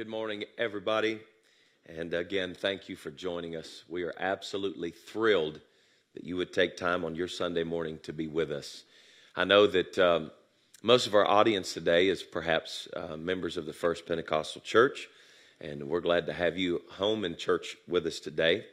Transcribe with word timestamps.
Good 0.00 0.08
morning, 0.08 0.44
everybody. 0.56 1.20
And 1.84 2.14
again, 2.14 2.54
thank 2.54 2.88
you 2.88 2.96
for 2.96 3.10
joining 3.10 3.54
us. 3.54 3.84
We 3.86 4.04
are 4.04 4.14
absolutely 4.18 4.92
thrilled 4.92 5.60
that 6.14 6.24
you 6.24 6.38
would 6.38 6.54
take 6.54 6.78
time 6.78 7.04
on 7.04 7.14
your 7.14 7.28
Sunday 7.28 7.64
morning 7.64 7.98
to 8.04 8.14
be 8.14 8.26
with 8.26 8.50
us. 8.50 8.84
I 9.36 9.44
know 9.44 9.66
that 9.66 9.98
um, 9.98 10.30
most 10.82 11.06
of 11.06 11.14
our 11.14 11.28
audience 11.28 11.74
today 11.74 12.08
is 12.08 12.22
perhaps 12.22 12.88
uh, 12.96 13.18
members 13.18 13.58
of 13.58 13.66
the 13.66 13.74
First 13.74 14.06
Pentecostal 14.06 14.62
Church, 14.62 15.06
and 15.60 15.86
we're 15.86 16.00
glad 16.00 16.24
to 16.28 16.32
have 16.32 16.56
you 16.56 16.80
home 16.92 17.26
in 17.26 17.36
church 17.36 17.76
with 17.86 18.06
us 18.06 18.20
today. 18.20 18.64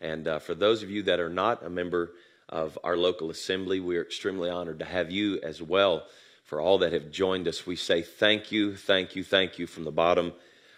And 0.00 0.28
uh, 0.28 0.38
for 0.38 0.54
those 0.54 0.84
of 0.84 0.90
you 0.90 1.02
that 1.02 1.18
are 1.18 1.28
not 1.28 1.66
a 1.66 1.68
member 1.68 2.12
of 2.48 2.78
our 2.84 2.96
local 2.96 3.30
assembly, 3.30 3.80
we 3.80 3.96
are 3.96 4.02
extremely 4.02 4.48
honored 4.48 4.78
to 4.78 4.84
have 4.84 5.10
you 5.10 5.40
as 5.42 5.60
well. 5.60 6.04
For 6.44 6.60
all 6.60 6.78
that 6.78 6.92
have 6.92 7.10
joined 7.10 7.48
us, 7.48 7.66
we 7.66 7.74
say 7.74 8.02
thank 8.02 8.52
you, 8.52 8.76
thank 8.76 9.16
you, 9.16 9.24
thank 9.24 9.58
you 9.58 9.66
from 9.66 9.82
the 9.82 9.90
bottom 9.90 10.32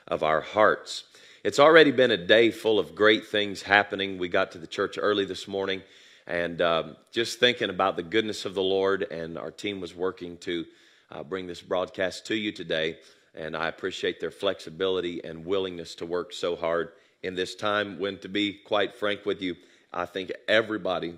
of 0.09 0.23
our 0.23 0.41
hearts. 0.41 1.05
It's 1.45 1.59
already 1.59 1.91
been 1.91 2.11
a 2.11 2.17
day 2.17 2.51
full 2.51 2.79
of 2.79 2.95
great 2.95 3.27
things 3.27 3.63
happening. 3.63 4.19
We 4.19 4.29
got 4.29 4.53
to 4.53 4.59
the 4.59 4.67
church 4.67 4.97
early 4.99 5.25
this 5.25 5.49
morning 5.49 5.83
and 6.27 6.63
um, 6.63 6.97
just 7.11 7.41
thinking 7.41 7.71
about 7.71 7.97
the 7.97 8.03
goodness 8.03 8.45
of 8.45 8.55
the 8.55 8.63
Lord, 8.63 9.03
and 9.03 9.37
our 9.37 9.51
team 9.51 9.81
was 9.81 9.95
working 9.95 10.37
to 10.39 10.65
uh, 11.11 11.23
bring 11.23 11.47
this 11.47 11.61
broadcast 11.61 12.27
to 12.27 12.37
you 12.37 12.53
today. 12.53 12.99
And 13.35 13.57
I 13.57 13.69
appreciate 13.69 14.21
their 14.21 14.31
flexibility 14.31 15.25
and 15.25 15.45
willingness 15.45 15.95
to 15.97 16.07
work 16.07 16.33
so 16.33 16.55
hard 16.55 16.93
in 17.23 17.35
this 17.35 17.55
time 17.55 17.99
when, 17.99 18.19
to 18.19 18.29
be 18.29 18.53
quite 18.53 18.95
frank 18.95 19.25
with 19.25 19.41
you, 19.41 19.57
I 19.93 20.07
think 20.07 20.33
everybody 20.49 21.17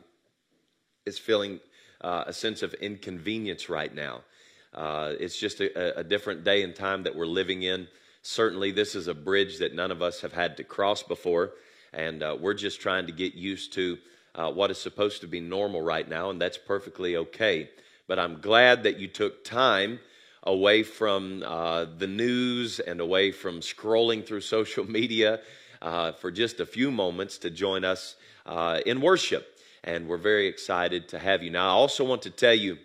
is 1.07 1.19
feeling 1.19 1.61
uh, 2.01 2.25
a 2.27 2.33
sense 2.33 2.63
of 2.63 2.75
inconvenience 2.75 3.69
right 3.69 3.95
now. 3.95 4.23
Uh, 4.73 5.13
it's 5.19 5.39
just 5.39 5.61
a, 5.61 5.99
a 5.99 6.05
different 6.05 6.45
day 6.45 6.63
and 6.63 6.75
time 6.75 7.05
that 7.05 7.15
we're 7.15 7.27
living 7.27 7.63
in. 7.63 7.89
Certainly, 8.27 8.73
this 8.73 8.95
is 8.95 9.07
a 9.07 9.13
bridge 9.13 9.59
that 9.59 9.75
none 9.75 9.91
of 9.91 10.01
us 10.01 10.23
have 10.23 10.33
had 10.33 10.57
to 10.57 10.65
cross 10.65 11.03
before, 11.03 11.53
and 11.93 12.23
uh, 12.23 12.35
we're 12.41 12.55
just 12.55 12.81
trying 12.81 13.07
to 13.07 13.13
get 13.13 13.35
used 13.35 13.75
to 13.75 13.99
uh, 14.35 14.51
what 14.51 14.71
is 14.71 14.79
supposed 14.79 15.21
to 15.21 15.27
be 15.27 15.41
normal 15.41 15.83
right 15.83 16.09
now, 16.09 16.31
and 16.31 16.41
that's 16.41 16.57
perfectly 16.57 17.17
okay. 17.19 17.69
But 18.09 18.19
I'm 18.19 18.41
glad 18.41 18.85
that 18.85 18.99
you 18.99 19.09
took 19.09 19.45
time 19.45 20.01
away 20.43 20.85
from 20.85 21.43
uh, 21.43 21.85
the 21.99 22.07
news 22.07 22.81
and 22.81 22.99
away 22.99 23.31
from 23.31 23.61
scrolling 23.61 24.27
through 24.27 24.41
social 24.57 24.91
media 24.91 25.41
uh, 25.83 26.13
for 26.13 26.31
just 26.31 26.61
a 26.61 26.67
few 26.67 26.91
moments 26.91 27.37
to 27.39 27.51
join 27.51 27.85
us 27.85 28.17
uh, 28.47 28.81
in 28.87 29.03
worship. 29.03 29.47
And 29.85 30.09
we're 30.09 30.17
very 30.17 30.47
excited 30.47 31.09
to 31.09 31.19
have 31.19 31.43
you. 31.43 31.51
Now, 31.51 31.67
I 31.67 31.73
also 31.73 32.05
want 32.05 32.23
to 32.23 32.31
tell 32.31 32.55
you 32.55 32.79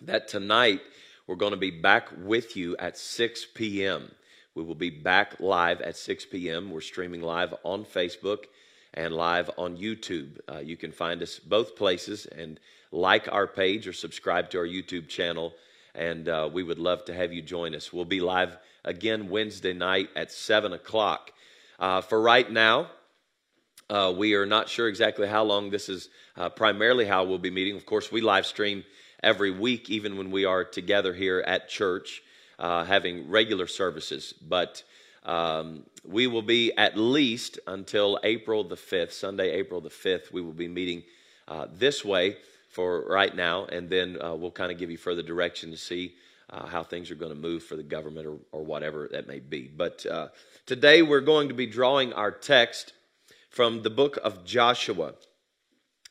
that 0.00 0.28
tonight 0.28 0.80
we're 1.26 1.36
going 1.36 1.50
to 1.50 1.58
be 1.58 1.70
back 1.70 2.08
with 2.16 2.56
you 2.56 2.74
at 2.78 2.96
6 2.96 3.48
p.m. 3.54 4.12
We 4.56 4.62
will 4.62 4.74
be 4.74 4.88
back 4.88 5.38
live 5.38 5.82
at 5.82 5.98
6 5.98 6.24
p.m. 6.24 6.70
We're 6.70 6.80
streaming 6.80 7.20
live 7.20 7.52
on 7.62 7.84
Facebook 7.84 8.44
and 8.94 9.12
live 9.12 9.50
on 9.58 9.76
YouTube. 9.76 10.38
Uh, 10.50 10.60
you 10.60 10.78
can 10.78 10.92
find 10.92 11.22
us 11.22 11.38
both 11.38 11.76
places 11.76 12.24
and 12.24 12.58
like 12.90 13.30
our 13.30 13.46
page 13.46 13.86
or 13.86 13.92
subscribe 13.92 14.48
to 14.50 14.58
our 14.58 14.66
YouTube 14.66 15.08
channel. 15.08 15.52
And 15.94 16.26
uh, 16.26 16.48
we 16.50 16.62
would 16.62 16.78
love 16.78 17.04
to 17.04 17.12
have 17.12 17.34
you 17.34 17.42
join 17.42 17.74
us. 17.74 17.92
We'll 17.92 18.06
be 18.06 18.20
live 18.20 18.56
again 18.82 19.28
Wednesday 19.28 19.74
night 19.74 20.08
at 20.16 20.32
7 20.32 20.72
o'clock. 20.72 21.32
Uh, 21.78 22.00
for 22.00 22.18
right 22.18 22.50
now, 22.50 22.88
uh, 23.90 24.14
we 24.16 24.36
are 24.36 24.46
not 24.46 24.70
sure 24.70 24.88
exactly 24.88 25.28
how 25.28 25.44
long 25.44 25.68
this 25.68 25.90
is 25.90 26.08
uh, 26.34 26.48
primarily 26.48 27.04
how 27.04 27.24
we'll 27.24 27.36
be 27.36 27.50
meeting. 27.50 27.76
Of 27.76 27.84
course, 27.84 28.10
we 28.10 28.22
live 28.22 28.46
stream 28.46 28.84
every 29.22 29.50
week, 29.50 29.90
even 29.90 30.16
when 30.16 30.30
we 30.30 30.46
are 30.46 30.64
together 30.64 31.12
here 31.12 31.44
at 31.46 31.68
church 31.68 32.22
uh, 32.58 32.84
having 32.84 33.28
regular 33.30 33.66
services. 33.66 34.32
But 34.32 34.82
um, 35.24 35.84
we 36.04 36.26
will 36.26 36.42
be 36.42 36.72
at 36.76 36.96
least 36.96 37.58
until 37.66 38.18
April 38.22 38.64
the 38.64 38.76
5th, 38.76 39.12
Sunday, 39.12 39.50
April 39.52 39.80
the 39.80 39.90
5th, 39.90 40.32
we 40.32 40.40
will 40.40 40.52
be 40.52 40.68
meeting 40.68 41.02
uh, 41.48 41.66
this 41.72 42.04
way 42.04 42.36
for 42.70 43.06
right 43.08 43.34
now, 43.34 43.64
and 43.66 43.88
then 43.88 44.20
uh, 44.22 44.34
we'll 44.34 44.50
kind 44.50 44.70
of 44.70 44.78
give 44.78 44.90
you 44.90 44.96
further 44.96 45.22
direction 45.22 45.70
to 45.70 45.76
see 45.76 46.14
uh, 46.50 46.66
how 46.66 46.82
things 46.82 47.10
are 47.10 47.16
going 47.16 47.32
to 47.32 47.38
move 47.38 47.62
for 47.62 47.76
the 47.76 47.82
government 47.82 48.26
or, 48.26 48.36
or 48.52 48.62
whatever 48.62 49.08
that 49.10 49.26
may 49.26 49.40
be. 49.40 49.62
But 49.62 50.04
uh, 50.06 50.28
today 50.64 51.02
we're 51.02 51.20
going 51.20 51.48
to 51.48 51.54
be 51.54 51.66
drawing 51.66 52.12
our 52.12 52.30
text 52.30 52.92
from 53.50 53.82
the 53.82 53.90
book 53.90 54.18
of 54.22 54.44
Joshua, 54.44 55.14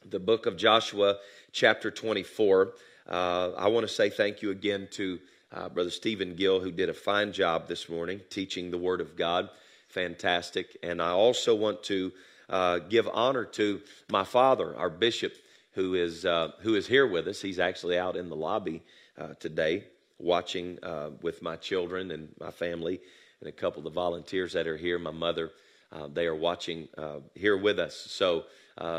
the 0.03 0.19
book 0.19 0.45
of 0.45 0.57
Joshua, 0.57 1.17
chapter 1.51 1.91
24. 1.91 2.73
Uh, 3.07 3.51
I 3.51 3.67
want 3.67 3.87
to 3.87 3.93
say 3.93 4.09
thank 4.09 4.41
you 4.41 4.51
again 4.51 4.87
to 4.93 5.19
uh, 5.51 5.69
Brother 5.69 5.89
Stephen 5.89 6.35
Gill, 6.35 6.59
who 6.59 6.71
did 6.71 6.89
a 6.89 6.93
fine 6.93 7.31
job 7.31 7.67
this 7.67 7.89
morning 7.89 8.21
teaching 8.29 8.71
the 8.71 8.77
Word 8.77 9.01
of 9.01 9.15
God. 9.15 9.49
Fantastic. 9.87 10.77
And 10.83 11.01
I 11.01 11.11
also 11.11 11.55
want 11.55 11.83
to 11.83 12.11
uh, 12.49 12.79
give 12.79 13.07
honor 13.11 13.45
to 13.45 13.81
my 14.09 14.23
father, 14.23 14.75
our 14.75 14.89
bishop, 14.89 15.33
who 15.73 15.93
is, 15.93 16.25
uh, 16.25 16.51
who 16.61 16.75
is 16.75 16.87
here 16.87 17.07
with 17.07 17.27
us. 17.27 17.41
He's 17.41 17.59
actually 17.59 17.97
out 17.97 18.15
in 18.15 18.29
the 18.29 18.35
lobby 18.35 18.83
uh, 19.17 19.33
today 19.39 19.85
watching 20.17 20.79
uh, 20.83 21.09
with 21.21 21.41
my 21.41 21.55
children 21.55 22.11
and 22.11 22.29
my 22.39 22.51
family 22.51 22.99
and 23.41 23.49
a 23.49 23.51
couple 23.51 23.79
of 23.79 23.83
the 23.83 23.89
volunteers 23.89 24.53
that 24.53 24.67
are 24.67 24.77
here. 24.77 24.97
My 24.97 25.11
mother, 25.11 25.51
uh, 25.91 26.07
they 26.07 26.25
are 26.25 26.35
watching 26.35 26.87
here 27.33 27.57
with 27.57 27.79
us. 27.79 27.95
So 27.95 28.45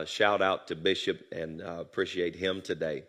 shout 0.05 0.43
out 0.43 0.69
to 0.69 0.77
Bishop 0.77 1.23
and 1.33 1.63
appreciate 1.63 2.37
him 2.37 2.61
today. 2.61 3.05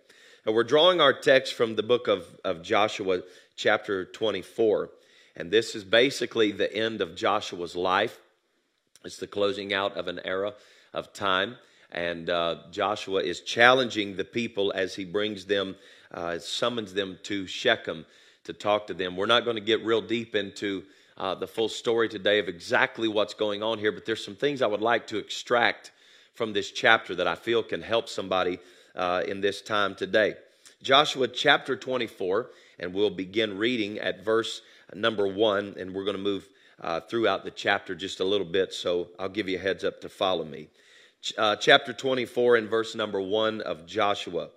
And 0.48 0.56
we're 0.56 0.64
drawing 0.64 1.02
our 1.02 1.12
text 1.12 1.56
from 1.56 1.76
the 1.76 1.84
book 1.84 2.08
of, 2.08 2.26
of 2.46 2.62
Joshua, 2.62 3.20
chapter 3.58 4.06
24. 4.06 4.90
And 5.36 5.52
this 5.52 5.76
is 5.76 5.84
basically 5.84 6.54
the 6.54 6.74
end 6.74 7.02
of 7.02 7.18
Joshua's 7.18 7.76
life. 7.76 8.18
It's 9.04 9.18
the 9.18 9.28
closing 9.28 9.74
out 9.74 9.98
of 9.98 10.08
an 10.08 10.22
era 10.24 10.54
of 10.94 11.12
time. 11.12 11.58
And 11.92 12.30
uh, 12.30 12.60
Joshua 12.72 13.24
is 13.24 13.42
challenging 13.42 14.16
the 14.16 14.24
people 14.24 14.72
as 14.74 14.96
he 14.96 15.04
brings 15.04 15.44
them, 15.44 15.76
uh, 16.14 16.40
summons 16.40 16.94
them 16.94 17.20
to 17.24 17.46
Shechem 17.46 18.06
to 18.46 18.54
talk 18.54 18.88
to 18.88 18.94
them. 18.94 19.18
We're 19.18 19.26
not 19.26 19.44
going 19.44 19.58
to 19.58 19.62
get 19.62 19.84
real 19.84 20.02
deep 20.02 20.34
into 20.34 20.84
uh, 21.18 21.36
the 21.36 21.48
full 21.48 21.68
story 21.68 22.08
today 22.08 22.40
of 22.40 22.48
exactly 22.48 23.10
what's 23.10 23.34
going 23.34 23.64
on 23.64 23.80
here, 23.80 23.92
but 23.92 24.06
there's 24.06 24.24
some 24.24 24.38
things 24.38 24.62
I 24.62 24.68
would 24.68 24.80
like 24.80 25.08
to 25.08 25.18
extract 25.18 25.92
from 26.36 26.54
this 26.54 26.72
chapter 26.72 27.16
that 27.16 27.28
I 27.28 27.36
feel 27.36 27.64
can 27.64 27.82
help 27.82 28.08
somebody 28.08 28.60
uh, 28.98 29.24
in 29.28 29.40
this 29.40 29.62
time 29.62 29.96
today. 29.96 30.36
Joshua 30.82 31.28
chapter 31.28 31.76
24, 31.76 32.50
and 32.80 32.94
we'll 32.94 33.10
begin 33.10 33.58
reading 33.58 34.00
at 34.00 34.26
verse 34.26 34.62
number 34.94 35.28
one, 35.28 35.76
and 35.80 35.94
we're 35.94 36.04
going 36.04 36.18
to 36.18 36.22
move 36.24 36.50
uh, 36.82 37.00
throughout 37.02 37.44
the 37.44 37.52
chapter 37.52 37.96
just 37.96 38.20
a 38.20 38.26
little 38.26 38.46
bit, 38.46 38.74
so 38.74 39.10
I'll 39.18 39.30
give 39.30 39.48
you 39.48 39.58
a 39.58 39.62
heads 39.62 39.84
up 39.84 40.02
to 40.02 40.10
follow 40.10 40.44
me. 40.44 40.68
Uh, 41.38 41.56
chapter 41.56 41.94
24 41.94 42.58
and 42.58 42.70
verse 42.70 42.96
number 42.96 43.22
one 43.22 43.62
of 43.62 43.86
Joshua. 43.86 44.50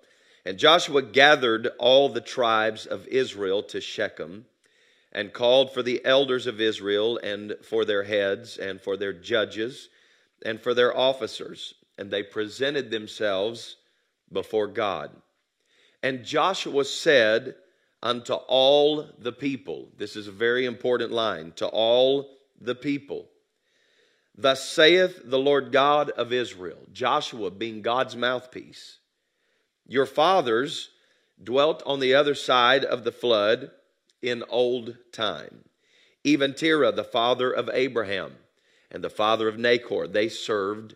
And 0.44 0.58
Joshua 0.58 1.02
gathered 1.02 1.68
all 1.78 2.08
the 2.08 2.20
tribes 2.20 2.86
of 2.86 3.06
Israel 3.08 3.62
to 3.64 3.80
Shechem 3.80 4.46
and 5.12 5.32
called 5.32 5.72
for 5.72 5.82
the 5.82 6.04
elders 6.04 6.46
of 6.46 6.60
Israel 6.60 7.18
and 7.22 7.56
for 7.62 7.84
their 7.84 8.04
heads 8.04 8.56
and 8.56 8.80
for 8.80 8.96
their 8.96 9.12
judges 9.12 9.88
and 10.44 10.60
for 10.60 10.72
their 10.72 10.96
officers. 10.96 11.74
And 11.98 12.10
they 12.10 12.22
presented 12.22 12.90
themselves 12.90 13.76
before 14.32 14.66
God. 14.66 15.10
And 16.02 16.24
Joshua 16.24 16.84
said 16.84 17.54
unto 18.02 18.32
all 18.32 19.06
the 19.18 19.32
people, 19.32 19.88
this 19.98 20.16
is 20.16 20.28
a 20.28 20.32
very 20.32 20.64
important 20.64 21.12
line, 21.12 21.52
to 21.56 21.66
all 21.66 22.30
the 22.60 22.74
people, 22.74 23.28
Thus 24.36 24.66
saith 24.66 25.20
the 25.24 25.38
Lord 25.38 25.70
God 25.70 26.10
of 26.10 26.32
Israel, 26.32 26.78
Joshua 26.92 27.50
being 27.50 27.82
God's 27.82 28.16
mouthpiece, 28.16 28.98
Your 29.86 30.06
fathers 30.06 30.90
dwelt 31.42 31.82
on 31.84 32.00
the 32.00 32.14
other 32.14 32.34
side 32.34 32.84
of 32.84 33.04
the 33.04 33.12
flood 33.12 33.70
in 34.22 34.44
old 34.48 34.96
time. 35.12 35.64
Even 36.24 36.54
Terah, 36.54 36.92
the 36.92 37.04
father 37.04 37.50
of 37.50 37.70
Abraham, 37.72 38.36
and 38.90 39.04
the 39.04 39.10
father 39.10 39.48
of 39.48 39.58
Nahor, 39.58 40.06
they 40.06 40.28
served 40.28 40.94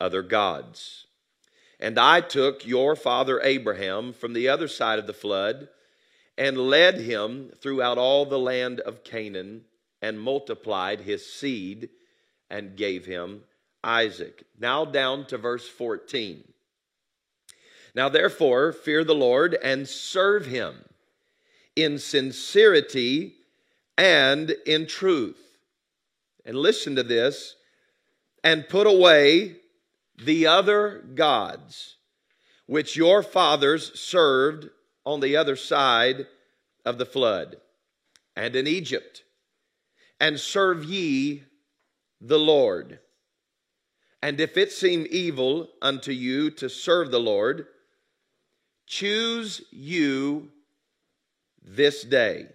other 0.00 0.22
gods. 0.22 1.05
And 1.78 1.98
I 1.98 2.20
took 2.20 2.66
your 2.66 2.96
father 2.96 3.40
Abraham 3.42 4.12
from 4.12 4.32
the 4.32 4.48
other 4.48 4.68
side 4.68 4.98
of 4.98 5.06
the 5.06 5.12
flood 5.12 5.68
and 6.38 6.56
led 6.56 7.00
him 7.00 7.50
throughout 7.60 7.98
all 7.98 8.24
the 8.24 8.38
land 8.38 8.80
of 8.80 9.04
Canaan 9.04 9.64
and 10.00 10.20
multiplied 10.20 11.00
his 11.00 11.30
seed 11.30 11.90
and 12.50 12.76
gave 12.76 13.06
him 13.06 13.42
Isaac. 13.82 14.44
Now 14.58 14.84
down 14.84 15.26
to 15.26 15.38
verse 15.38 15.68
14. 15.68 16.44
Now 17.94 18.08
therefore, 18.08 18.72
fear 18.72 19.04
the 19.04 19.14
Lord 19.14 19.56
and 19.62 19.88
serve 19.88 20.46
him 20.46 20.84
in 21.74 21.98
sincerity 21.98 23.34
and 23.96 24.50
in 24.66 24.86
truth. 24.86 25.58
And 26.44 26.56
listen 26.56 26.96
to 26.96 27.02
this 27.02 27.56
and 28.44 28.68
put 28.68 28.86
away 28.86 29.56
the 30.18 30.46
other 30.46 31.04
gods 31.14 31.96
which 32.66 32.96
your 32.96 33.22
fathers 33.22 33.98
served 33.98 34.68
on 35.04 35.20
the 35.20 35.36
other 35.36 35.56
side 35.56 36.26
of 36.84 36.98
the 36.98 37.06
flood 37.06 37.56
and 38.34 38.54
in 38.56 38.66
Egypt, 38.66 39.22
and 40.20 40.38
serve 40.38 40.84
ye 40.84 41.44
the 42.20 42.38
Lord. 42.38 42.98
And 44.22 44.40
if 44.40 44.56
it 44.56 44.72
seem 44.72 45.06
evil 45.10 45.68
unto 45.80 46.10
you 46.10 46.50
to 46.52 46.68
serve 46.68 47.10
the 47.10 47.20
Lord, 47.20 47.66
choose 48.86 49.62
you 49.70 50.50
this 51.62 52.02
day. 52.02 52.46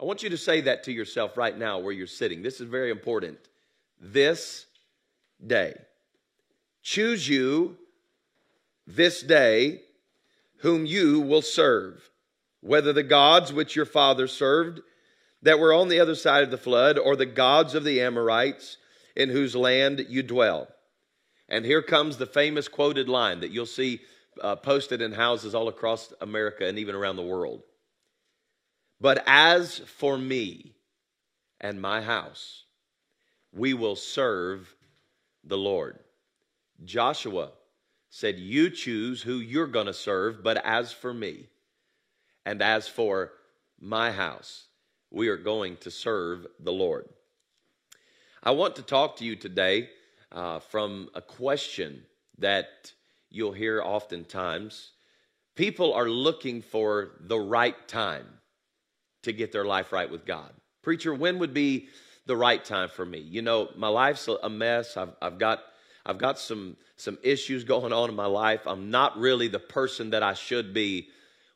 I 0.00 0.04
want 0.04 0.22
you 0.22 0.30
to 0.30 0.36
say 0.36 0.62
that 0.62 0.84
to 0.84 0.92
yourself 0.92 1.36
right 1.36 1.56
now 1.56 1.78
where 1.78 1.92
you're 1.92 2.06
sitting. 2.06 2.42
This 2.42 2.60
is 2.60 2.68
very 2.68 2.90
important. 2.90 3.38
This 4.00 4.66
day. 5.46 5.74
Choose 6.86 7.28
you 7.28 7.78
this 8.86 9.20
day 9.20 9.80
whom 10.58 10.86
you 10.86 11.18
will 11.18 11.42
serve, 11.42 12.10
whether 12.60 12.92
the 12.92 13.02
gods 13.02 13.52
which 13.52 13.74
your 13.74 13.84
father 13.84 14.28
served 14.28 14.82
that 15.42 15.58
were 15.58 15.72
on 15.72 15.88
the 15.88 15.98
other 15.98 16.14
side 16.14 16.44
of 16.44 16.52
the 16.52 16.56
flood, 16.56 16.96
or 16.96 17.16
the 17.16 17.26
gods 17.26 17.74
of 17.74 17.82
the 17.82 18.00
Amorites 18.00 18.76
in 19.16 19.30
whose 19.30 19.56
land 19.56 20.06
you 20.08 20.22
dwell. 20.22 20.68
And 21.48 21.64
here 21.64 21.82
comes 21.82 22.18
the 22.18 22.24
famous 22.24 22.68
quoted 22.68 23.08
line 23.08 23.40
that 23.40 23.50
you'll 23.50 23.66
see 23.66 24.02
uh, 24.40 24.54
posted 24.54 25.02
in 25.02 25.10
houses 25.10 25.56
all 25.56 25.66
across 25.66 26.14
America 26.20 26.68
and 26.68 26.78
even 26.78 26.94
around 26.94 27.16
the 27.16 27.22
world. 27.22 27.64
But 29.00 29.24
as 29.26 29.80
for 29.80 30.16
me 30.16 30.76
and 31.60 31.82
my 31.82 32.00
house, 32.00 32.62
we 33.52 33.74
will 33.74 33.96
serve 33.96 34.72
the 35.42 35.58
Lord. 35.58 35.98
Joshua 36.84 37.50
said, 38.10 38.38
You 38.38 38.70
choose 38.70 39.22
who 39.22 39.38
you're 39.38 39.66
going 39.66 39.86
to 39.86 39.94
serve, 39.94 40.42
but 40.42 40.64
as 40.64 40.92
for 40.92 41.12
me 41.12 41.48
and 42.44 42.62
as 42.62 42.88
for 42.88 43.32
my 43.80 44.10
house, 44.12 44.66
we 45.10 45.28
are 45.28 45.36
going 45.36 45.76
to 45.78 45.90
serve 45.90 46.46
the 46.60 46.72
Lord. 46.72 47.08
I 48.42 48.52
want 48.52 48.76
to 48.76 48.82
talk 48.82 49.16
to 49.16 49.24
you 49.24 49.36
today 49.36 49.90
uh, 50.32 50.60
from 50.60 51.08
a 51.14 51.20
question 51.20 52.02
that 52.38 52.92
you'll 53.30 53.52
hear 53.52 53.82
oftentimes. 53.82 54.92
People 55.54 55.94
are 55.94 56.08
looking 56.08 56.62
for 56.62 57.12
the 57.20 57.38
right 57.38 57.88
time 57.88 58.26
to 59.22 59.32
get 59.32 59.52
their 59.52 59.64
life 59.64 59.92
right 59.92 60.10
with 60.10 60.24
God. 60.24 60.52
Preacher, 60.82 61.14
when 61.14 61.38
would 61.38 61.54
be 61.54 61.88
the 62.26 62.36
right 62.36 62.64
time 62.64 62.88
for 62.88 63.04
me? 63.04 63.18
You 63.18 63.42
know, 63.42 63.70
my 63.76 63.88
life's 63.88 64.28
a 64.28 64.48
mess. 64.48 64.96
I've, 64.96 65.14
I've 65.20 65.38
got 65.38 65.60
I've 66.06 66.18
got 66.18 66.38
some 66.38 66.76
some 66.96 67.18
issues 67.22 67.64
going 67.64 67.92
on 67.92 68.08
in 68.08 68.16
my 68.16 68.26
life. 68.26 68.60
I'm 68.64 68.90
not 68.90 69.18
really 69.18 69.48
the 69.48 69.58
person 69.58 70.10
that 70.10 70.22
I 70.22 70.34
should 70.34 70.72
be. 70.72 71.08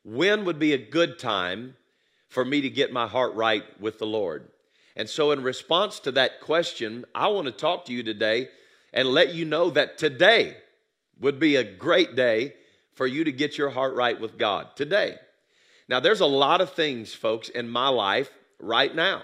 When 0.04 0.44
would 0.44 0.58
be 0.58 0.72
a 0.72 0.78
good 0.78 1.18
time 1.18 1.76
for 2.28 2.44
me 2.44 2.60
to 2.62 2.68
get 2.68 2.92
my 2.92 3.06
heart 3.06 3.34
right 3.34 3.64
with 3.80 3.98
the 3.98 4.06
Lord? 4.06 4.48
And 4.96 5.08
so, 5.08 5.30
in 5.30 5.42
response 5.42 6.00
to 6.00 6.12
that 6.12 6.40
question, 6.40 7.04
I 7.14 7.28
want 7.28 7.46
to 7.46 7.52
talk 7.52 7.86
to 7.86 7.92
you 7.92 8.02
today 8.02 8.48
and 8.92 9.08
let 9.08 9.34
you 9.34 9.44
know 9.44 9.70
that 9.70 9.98
today 9.98 10.56
would 11.20 11.38
be 11.38 11.56
a 11.56 11.64
great 11.64 12.16
day 12.16 12.54
for 12.92 13.06
you 13.06 13.24
to 13.24 13.32
get 13.32 13.56
your 13.56 13.70
heart 13.70 13.94
right 13.94 14.20
with 14.20 14.36
God. 14.36 14.74
Today. 14.74 15.16
Now, 15.88 16.00
there's 16.00 16.20
a 16.20 16.26
lot 16.26 16.60
of 16.60 16.72
things, 16.72 17.14
folks, 17.14 17.48
in 17.48 17.68
my 17.68 17.88
life 17.88 18.30
right 18.58 18.94
now 18.94 19.22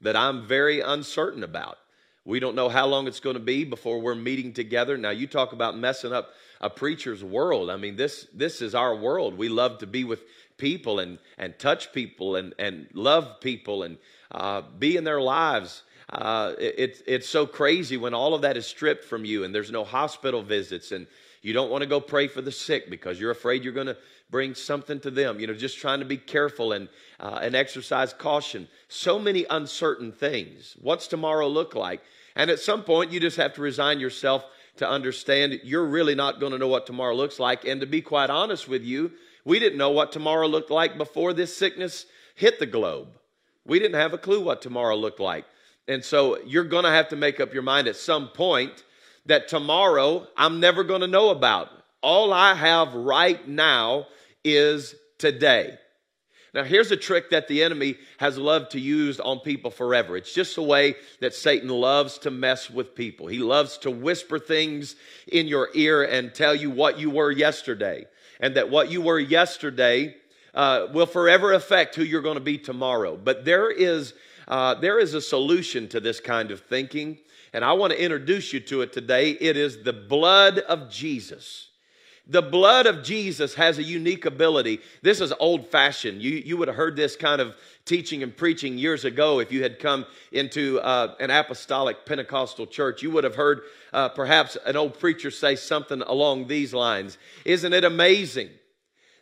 that 0.00 0.16
I'm 0.16 0.46
very 0.46 0.80
uncertain 0.80 1.42
about. 1.42 1.76
We 2.24 2.38
don't 2.38 2.54
know 2.54 2.68
how 2.68 2.86
long 2.86 3.06
it's 3.06 3.20
going 3.20 3.34
to 3.34 3.40
be 3.40 3.64
before 3.64 4.00
we're 4.00 4.14
meeting 4.14 4.52
together. 4.52 4.98
Now, 4.98 5.10
you 5.10 5.26
talk 5.26 5.52
about 5.52 5.76
messing 5.76 6.12
up 6.12 6.30
a 6.60 6.68
preacher's 6.68 7.24
world. 7.24 7.70
I 7.70 7.76
mean, 7.76 7.96
this, 7.96 8.26
this 8.34 8.60
is 8.60 8.74
our 8.74 8.94
world. 8.94 9.38
We 9.38 9.48
love 9.48 9.78
to 9.78 9.86
be 9.86 10.04
with 10.04 10.22
people 10.58 10.98
and, 10.98 11.18
and 11.38 11.58
touch 11.58 11.92
people 11.92 12.36
and, 12.36 12.54
and 12.58 12.88
love 12.92 13.40
people 13.40 13.82
and 13.82 13.96
uh, 14.30 14.62
be 14.78 14.96
in 14.96 15.04
their 15.04 15.20
lives. 15.20 15.82
Uh, 16.10 16.54
it, 16.58 17.02
it's 17.06 17.28
so 17.28 17.46
crazy 17.46 17.96
when 17.96 18.12
all 18.12 18.34
of 18.34 18.42
that 18.42 18.56
is 18.56 18.66
stripped 18.66 19.04
from 19.04 19.24
you 19.24 19.44
and 19.44 19.54
there's 19.54 19.70
no 19.70 19.84
hospital 19.84 20.42
visits 20.42 20.92
and 20.92 21.06
you 21.40 21.52
don't 21.54 21.70
want 21.70 21.82
to 21.82 21.88
go 21.88 22.00
pray 22.00 22.26
for 22.26 22.42
the 22.42 22.52
sick 22.52 22.90
because 22.90 23.18
you're 23.18 23.30
afraid 23.30 23.64
you're 23.64 23.72
going 23.72 23.86
to 23.86 23.96
bring 24.30 24.54
something 24.54 25.00
to 25.00 25.10
them. 25.10 25.40
You 25.40 25.46
know, 25.46 25.54
just 25.54 25.78
trying 25.78 26.00
to 26.00 26.04
be 26.04 26.16
careful 26.16 26.72
and, 26.72 26.88
uh, 27.18 27.40
and 27.42 27.54
exercise 27.54 28.12
caution. 28.12 28.68
So 28.88 29.18
many 29.18 29.44
uncertain 29.50 30.12
things. 30.12 30.76
What's 30.80 31.06
tomorrow 31.06 31.48
look 31.48 31.74
like? 31.74 32.00
And 32.36 32.50
at 32.50 32.60
some 32.60 32.84
point, 32.84 33.12
you 33.12 33.20
just 33.20 33.36
have 33.36 33.54
to 33.54 33.62
resign 33.62 34.00
yourself 34.00 34.44
to 34.76 34.88
understand 34.88 35.60
you're 35.64 35.84
really 35.84 36.14
not 36.14 36.40
going 36.40 36.52
to 36.52 36.58
know 36.58 36.68
what 36.68 36.86
tomorrow 36.86 37.14
looks 37.14 37.38
like. 37.38 37.64
And 37.64 37.80
to 37.80 37.86
be 37.86 38.00
quite 38.00 38.30
honest 38.30 38.68
with 38.68 38.82
you, 38.82 39.12
we 39.44 39.58
didn't 39.58 39.78
know 39.78 39.90
what 39.90 40.12
tomorrow 40.12 40.46
looked 40.46 40.70
like 40.70 40.96
before 40.96 41.32
this 41.32 41.56
sickness 41.56 42.06
hit 42.34 42.58
the 42.58 42.66
globe. 42.66 43.08
We 43.66 43.78
didn't 43.78 44.00
have 44.00 44.14
a 44.14 44.18
clue 44.18 44.40
what 44.40 44.62
tomorrow 44.62 44.96
looked 44.96 45.20
like. 45.20 45.44
And 45.88 46.04
so 46.04 46.40
you're 46.44 46.64
going 46.64 46.84
to 46.84 46.90
have 46.90 47.08
to 47.08 47.16
make 47.16 47.40
up 47.40 47.52
your 47.52 47.62
mind 47.62 47.88
at 47.88 47.96
some 47.96 48.28
point 48.28 48.84
that 49.26 49.48
tomorrow 49.48 50.26
I'm 50.36 50.60
never 50.60 50.84
going 50.84 51.00
to 51.00 51.06
know 51.06 51.30
about. 51.30 51.68
All 52.02 52.32
I 52.32 52.54
have 52.54 52.94
right 52.94 53.46
now 53.46 54.06
is 54.44 54.94
today. 55.18 55.78
Now, 56.52 56.64
here's 56.64 56.90
a 56.90 56.96
trick 56.96 57.30
that 57.30 57.46
the 57.46 57.62
enemy 57.62 57.96
has 58.18 58.36
loved 58.36 58.72
to 58.72 58.80
use 58.80 59.20
on 59.20 59.38
people 59.38 59.70
forever. 59.70 60.16
It's 60.16 60.34
just 60.34 60.56
the 60.56 60.62
way 60.62 60.96
that 61.20 61.32
Satan 61.32 61.68
loves 61.68 62.18
to 62.18 62.30
mess 62.32 62.68
with 62.68 62.96
people. 62.96 63.28
He 63.28 63.38
loves 63.38 63.78
to 63.78 63.90
whisper 63.90 64.40
things 64.40 64.96
in 65.30 65.46
your 65.46 65.68
ear 65.74 66.02
and 66.02 66.34
tell 66.34 66.54
you 66.54 66.70
what 66.70 66.98
you 66.98 67.08
were 67.08 67.30
yesterday, 67.30 68.06
and 68.40 68.56
that 68.56 68.68
what 68.68 68.90
you 68.90 69.00
were 69.00 69.20
yesterday 69.20 70.16
uh, 70.52 70.88
will 70.92 71.06
forever 71.06 71.52
affect 71.52 71.94
who 71.94 72.02
you're 72.02 72.20
going 72.20 72.34
to 72.34 72.40
be 72.40 72.58
tomorrow. 72.58 73.16
But 73.16 73.44
there 73.44 73.70
is, 73.70 74.12
uh, 74.48 74.74
there 74.74 74.98
is 74.98 75.14
a 75.14 75.20
solution 75.20 75.86
to 75.90 76.00
this 76.00 76.18
kind 76.18 76.50
of 76.50 76.62
thinking, 76.62 77.18
and 77.52 77.64
I 77.64 77.74
want 77.74 77.92
to 77.92 78.02
introduce 78.02 78.52
you 78.52 78.58
to 78.60 78.82
it 78.82 78.92
today. 78.92 79.30
It 79.30 79.56
is 79.56 79.84
the 79.84 79.92
blood 79.92 80.58
of 80.58 80.90
Jesus. 80.90 81.69
The 82.30 82.42
blood 82.42 82.86
of 82.86 83.02
Jesus 83.02 83.56
has 83.56 83.78
a 83.78 83.82
unique 83.82 84.24
ability. 84.24 84.80
This 85.02 85.20
is 85.20 85.32
old 85.40 85.66
fashioned. 85.66 86.22
You, 86.22 86.30
you 86.30 86.56
would 86.56 86.68
have 86.68 86.76
heard 86.76 86.94
this 86.94 87.16
kind 87.16 87.40
of 87.40 87.56
teaching 87.84 88.22
and 88.22 88.36
preaching 88.36 88.78
years 88.78 89.04
ago 89.04 89.40
if 89.40 89.50
you 89.50 89.64
had 89.64 89.80
come 89.80 90.06
into 90.30 90.78
uh, 90.78 91.16
an 91.18 91.30
apostolic 91.30 92.06
Pentecostal 92.06 92.68
church. 92.68 93.02
You 93.02 93.10
would 93.10 93.24
have 93.24 93.34
heard 93.34 93.62
uh, 93.92 94.10
perhaps 94.10 94.56
an 94.64 94.76
old 94.76 95.00
preacher 95.00 95.32
say 95.32 95.56
something 95.56 96.02
along 96.02 96.46
these 96.46 96.72
lines 96.72 97.18
Isn't 97.44 97.72
it 97.72 97.82
amazing 97.82 98.50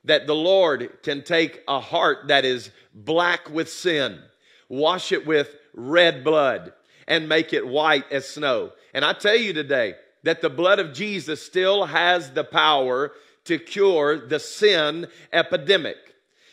that 0.05 0.27
the 0.27 0.35
Lord 0.35 0.99
can 1.03 1.23
take 1.23 1.63
a 1.67 1.81
heart 1.81 2.29
that 2.29 2.45
is 2.45 2.71
black 2.93 3.49
with 3.49 3.71
sin, 3.71 4.21
wash 4.69 5.13
it 5.13 5.27
with 5.27 5.49
red 5.73 6.25
blood, 6.25 6.75
and 7.07 7.27
make 7.27 7.55
it 7.55 7.67
white 7.67 8.05
as 8.13 8.29
snow? 8.29 8.73
And 8.93 9.03
I 9.03 9.15
tell 9.15 9.37
you 9.37 9.55
today, 9.55 9.95
that 10.23 10.41
the 10.41 10.51
blood 10.51 10.79
of 10.79 10.93
Jesus 10.93 11.45
still 11.45 11.87
has 11.87 12.31
the 12.31 12.45
power 12.45 13.13
to 13.45 13.59
cure 13.59 14.27
the 14.27 14.39
sin 14.39 15.07
epidemic. 15.33 15.97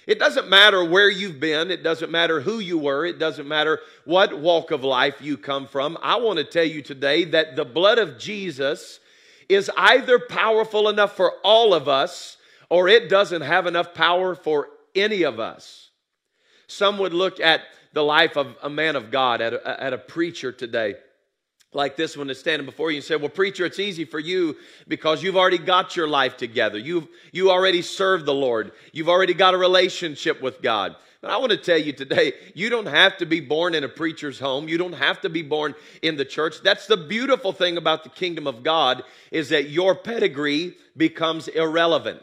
It 0.07 0.19
doesn't 0.19 0.49
matter 0.49 0.83
where 0.85 1.09
you've 1.09 1.39
been. 1.39 1.71
It 1.71 1.83
doesn't 1.83 2.11
matter 2.11 2.39
who 2.39 2.59
you 2.59 2.77
were. 2.77 3.05
It 3.05 3.17
doesn't 3.17 3.47
matter 3.47 3.79
what 4.05 4.39
walk 4.39 4.71
of 4.71 4.83
life 4.83 5.15
you 5.19 5.35
come 5.35 5.67
from. 5.67 5.97
I 6.01 6.17
want 6.17 6.37
to 6.37 6.45
tell 6.45 6.63
you 6.63 6.81
today 6.81 7.25
that 7.25 7.55
the 7.55 7.65
blood 7.65 7.97
of 7.97 8.19
Jesus 8.19 8.99
is 9.49 9.71
either 9.75 10.19
powerful 10.19 10.89
enough 10.89 11.15
for 11.15 11.33
all 11.43 11.73
of 11.73 11.87
us 11.87 12.37
or 12.69 12.87
it 12.87 13.09
doesn't 13.09 13.41
have 13.41 13.67
enough 13.67 13.93
power 13.93 14.35
for 14.35 14.69
any 14.95 15.23
of 15.23 15.39
us. 15.39 15.89
Some 16.67 16.97
would 16.99 17.13
look 17.13 17.39
at 17.39 17.61
the 17.93 18.03
life 18.03 18.37
of 18.37 18.55
a 18.61 18.69
man 18.69 18.95
of 18.95 19.11
God, 19.11 19.41
at 19.41 19.53
a, 19.53 19.83
at 19.83 19.93
a 19.93 19.97
preacher 19.97 20.51
today, 20.51 20.95
like 21.75 21.95
this 21.95 22.15
one 22.17 22.29
is 22.29 22.39
standing 22.39 22.65
before 22.65 22.89
you 22.89 22.97
and 22.97 23.03
say, 23.03 23.15
Well, 23.15 23.29
preacher, 23.29 23.65
it's 23.65 23.79
easy 23.79 24.05
for 24.05 24.19
you 24.19 24.55
because 24.87 25.21
you've 25.21 25.37
already 25.37 25.57
got 25.57 25.95
your 25.95 26.07
life 26.07 26.37
together. 26.37 26.77
You've 26.77 27.07
you 27.31 27.51
already 27.51 27.81
served 27.81 28.25
the 28.25 28.33
Lord. 28.33 28.71
You've 28.91 29.09
already 29.09 29.33
got 29.33 29.53
a 29.53 29.57
relationship 29.57 30.41
with 30.41 30.61
God. 30.61 30.95
But 31.21 31.31
I 31.31 31.37
want 31.37 31.51
to 31.51 31.57
tell 31.57 31.77
you 31.77 31.91
today, 31.91 32.33
you 32.53 32.69
don't 32.69 32.85
have 32.85 33.17
to 33.17 33.25
be 33.25 33.39
born 33.39 33.73
in 33.73 33.83
a 33.83 33.89
preacher's 33.89 34.39
home. 34.39 34.67
You 34.67 34.77
don't 34.77 34.93
have 34.93 35.21
to 35.21 35.29
be 35.29 35.41
born 35.41 35.73
in 36.03 36.17
the 36.17 36.25
church. 36.25 36.61
That's 36.63 36.85
the 36.85 36.97
beautiful 36.97 37.51
thing 37.51 37.77
about 37.77 38.03
the 38.03 38.11
kingdom 38.11 38.45
of 38.45 38.61
God 38.61 39.03
is 39.31 39.49
that 39.49 39.69
your 39.69 39.95
pedigree 39.95 40.77
becomes 40.95 41.47
irrelevant. 41.47 42.21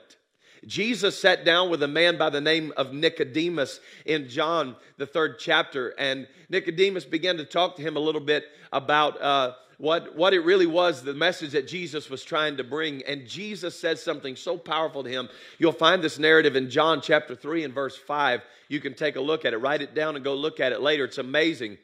Jesus 0.67 1.21
sat 1.21 1.45
down 1.45 1.71
with 1.71 1.83
a 1.83 1.89
man 1.89 2.17
by 2.19 2.31
the 2.31 2.41
name 2.41 2.73
of 2.77 2.93
Nicodemus 2.93 3.81
in 4.07 4.29
John, 4.29 4.77
the 4.97 5.07
third 5.07 5.39
chapter, 5.39 5.89
and 5.99 6.29
Nicodemus 6.49 7.05
began 7.05 7.37
to 7.39 7.45
talk 7.45 7.77
to 7.77 7.83
him 7.83 7.97
a 7.97 8.01
little 8.01 8.21
bit 8.21 8.45
about 8.73 9.21
uh, 9.21 9.53
what, 9.79 10.15
what 10.15 10.33
it 10.33 10.41
really 10.41 10.67
was, 10.67 11.03
the 11.03 11.15
message 11.15 11.51
that 11.53 11.67
Jesus 11.67 12.09
was 12.09 12.23
trying 12.23 12.57
to 12.59 12.65
bring. 12.65 13.03
And 13.03 13.27
Jesus 13.27 13.79
said 13.79 13.99
something 13.99 14.37
so 14.37 14.57
powerful 14.57 15.03
to 15.03 15.11
him. 15.11 15.29
You'll 15.59 15.73
find 15.73 16.03
this 16.03 16.21
narrative 16.21 16.55
in 16.55 16.71
John 16.71 17.01
chapter 17.01 17.35
3 17.35 17.65
and 17.65 17.75
verse 17.75 17.97
5. 17.97 18.43
You 18.69 18.79
can 18.79 18.95
take 18.95 19.17
a 19.17 19.21
look 19.21 19.45
at 19.45 19.55
it, 19.55 19.59
write 19.59 19.83
it 19.83 19.95
down, 19.95 20.15
and 20.15 20.25
go 20.25 20.35
look 20.35 20.61
at 20.61 20.71
it 20.71 20.81
later. 20.81 21.05
It's 21.05 21.19
amazing 21.19 21.79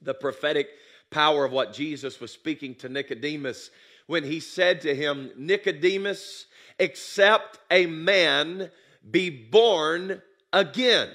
the 0.00 0.14
prophetic 0.14 0.68
power 1.10 1.44
of 1.44 1.52
what 1.52 1.74
Jesus 1.74 2.18
was 2.18 2.32
speaking 2.32 2.74
to 2.76 2.88
Nicodemus 2.88 3.70
when 4.06 4.24
he 4.24 4.40
said 4.40 4.80
to 4.80 4.94
him, 4.94 5.30
Nicodemus, 5.36 6.46
except 6.78 7.58
a 7.70 7.86
man 7.86 8.70
be 9.10 9.30
born 9.30 10.22
again. 10.52 11.10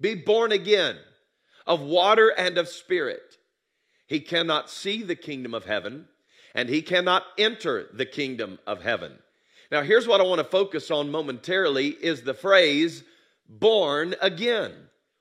Be 0.00 0.14
born 0.14 0.52
again. 0.52 0.96
of 1.68 1.82
water 1.82 2.30
and 2.36 2.58
of 2.58 2.66
spirit. 2.66 3.36
He 4.06 4.20
cannot 4.20 4.70
see 4.70 5.02
the 5.02 5.14
kingdom 5.14 5.54
of 5.54 5.66
heaven, 5.66 6.06
and 6.54 6.68
he 6.68 6.80
cannot 6.80 7.24
enter 7.36 7.88
the 7.92 8.06
kingdom 8.06 8.58
of 8.66 8.82
heaven. 8.82 9.18
Now, 9.70 9.82
here's 9.82 10.08
what 10.08 10.22
I 10.22 10.24
want 10.24 10.38
to 10.38 10.44
focus 10.44 10.90
on 10.90 11.10
momentarily 11.10 11.88
is 11.88 12.22
the 12.22 12.32
phrase 12.32 13.04
born 13.46 14.14
again. 14.22 14.72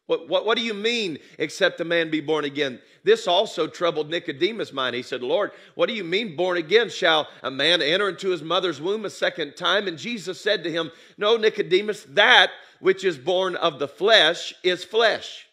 What, 0.07 0.29
what, 0.29 0.45
what 0.45 0.57
do 0.57 0.63
you 0.63 0.73
mean, 0.73 1.19
except 1.37 1.81
a 1.81 1.85
man 1.85 2.09
be 2.09 2.21
born 2.21 2.45
again? 2.45 2.79
This 3.03 3.27
also 3.27 3.67
troubled 3.67 4.09
Nicodemus' 4.09 4.71
mind. 4.71 4.95
He 4.95 5.01
said, 5.01 5.21
Lord, 5.21 5.51
what 5.75 5.87
do 5.87 5.93
you 5.93 6.05
mean 6.05 6.37
born 6.37 6.57
again? 6.57 6.89
Shall 6.89 7.27
a 7.43 7.51
man 7.51 7.81
enter 7.81 8.07
into 8.09 8.29
his 8.29 8.41
mother's 8.41 8.81
womb 8.81 9.03
a 9.03 9.09
second 9.09 9.57
time? 9.57 9.85
And 9.85 9.97
Jesus 9.97 10.39
said 10.39 10.63
to 10.63 10.71
him, 10.71 10.91
No, 11.17 11.35
Nicodemus, 11.35 12.05
that 12.11 12.51
which 12.79 13.03
is 13.03 13.17
born 13.17 13.57
of 13.57 13.79
the 13.79 13.87
flesh 13.87 14.53
is 14.63 14.85
flesh, 14.85 15.45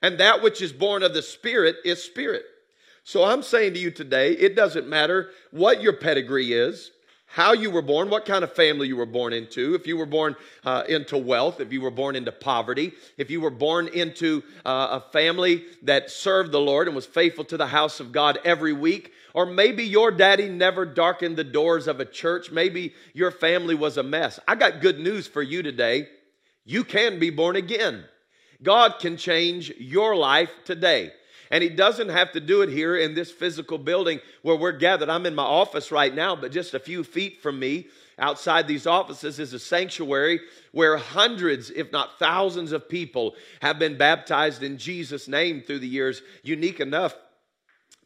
and 0.00 0.18
that 0.18 0.42
which 0.42 0.62
is 0.62 0.72
born 0.72 1.02
of 1.02 1.12
the 1.12 1.22
spirit 1.22 1.76
is 1.84 2.02
spirit. 2.02 2.44
So 3.02 3.24
I'm 3.24 3.42
saying 3.42 3.74
to 3.74 3.80
you 3.80 3.90
today, 3.90 4.32
it 4.32 4.54
doesn't 4.54 4.86
matter 4.86 5.30
what 5.50 5.82
your 5.82 5.94
pedigree 5.94 6.52
is 6.52 6.92
how 7.30 7.52
you 7.52 7.70
were 7.70 7.82
born, 7.82 8.08
what 8.08 8.24
kind 8.24 8.42
of 8.42 8.52
family 8.54 8.88
you 8.88 8.96
were 8.96 9.06
born 9.06 9.34
into, 9.34 9.74
if 9.74 9.86
you 9.86 9.98
were 9.98 10.06
born 10.06 10.34
uh, 10.64 10.84
into 10.88 11.18
wealth, 11.18 11.60
if 11.60 11.72
you 11.72 11.82
were 11.82 11.90
born 11.90 12.16
into 12.16 12.32
poverty, 12.32 12.92
if 13.18 13.30
you 13.30 13.38
were 13.40 13.50
born 13.50 13.86
into 13.88 14.42
uh, 14.64 15.00
a 15.02 15.12
family 15.12 15.64
that 15.82 16.10
served 16.10 16.52
the 16.52 16.60
Lord 16.60 16.88
and 16.88 16.96
was 16.96 17.04
faithful 17.04 17.44
to 17.44 17.58
the 17.58 17.66
house 17.66 18.00
of 18.00 18.12
God 18.12 18.38
every 18.44 18.72
week, 18.72 19.12
or 19.34 19.44
maybe 19.44 19.84
your 19.84 20.10
daddy 20.10 20.48
never 20.48 20.86
darkened 20.86 21.36
the 21.36 21.44
doors 21.44 21.86
of 21.86 22.00
a 22.00 22.06
church, 22.06 22.50
maybe 22.50 22.94
your 23.12 23.30
family 23.30 23.74
was 23.74 23.98
a 23.98 24.02
mess. 24.02 24.40
I 24.48 24.54
got 24.54 24.80
good 24.80 24.98
news 24.98 25.26
for 25.26 25.42
you 25.42 25.62
today. 25.62 26.08
You 26.64 26.82
can 26.82 27.18
be 27.18 27.28
born 27.28 27.56
again. 27.56 28.04
God 28.62 28.94
can 29.00 29.18
change 29.18 29.70
your 29.78 30.16
life 30.16 30.50
today. 30.64 31.12
And 31.50 31.62
he 31.62 31.70
doesn't 31.70 32.10
have 32.10 32.32
to 32.32 32.40
do 32.40 32.62
it 32.62 32.68
here 32.68 32.96
in 32.96 33.14
this 33.14 33.30
physical 33.30 33.78
building 33.78 34.20
where 34.42 34.56
we're 34.56 34.72
gathered. 34.72 35.08
I'm 35.08 35.26
in 35.26 35.34
my 35.34 35.44
office 35.44 35.90
right 35.90 36.14
now, 36.14 36.36
but 36.36 36.52
just 36.52 36.74
a 36.74 36.78
few 36.78 37.02
feet 37.04 37.40
from 37.40 37.58
me, 37.58 37.86
outside 38.18 38.68
these 38.68 38.86
offices, 38.86 39.38
is 39.38 39.54
a 39.54 39.58
sanctuary 39.58 40.40
where 40.72 40.96
hundreds, 40.96 41.70
if 41.70 41.90
not 41.90 42.18
thousands, 42.18 42.72
of 42.72 42.88
people 42.88 43.34
have 43.62 43.78
been 43.78 43.96
baptized 43.96 44.62
in 44.62 44.76
Jesus' 44.76 45.28
name 45.28 45.62
through 45.62 45.78
the 45.78 45.88
years. 45.88 46.20
Unique 46.42 46.80
enough, 46.80 47.14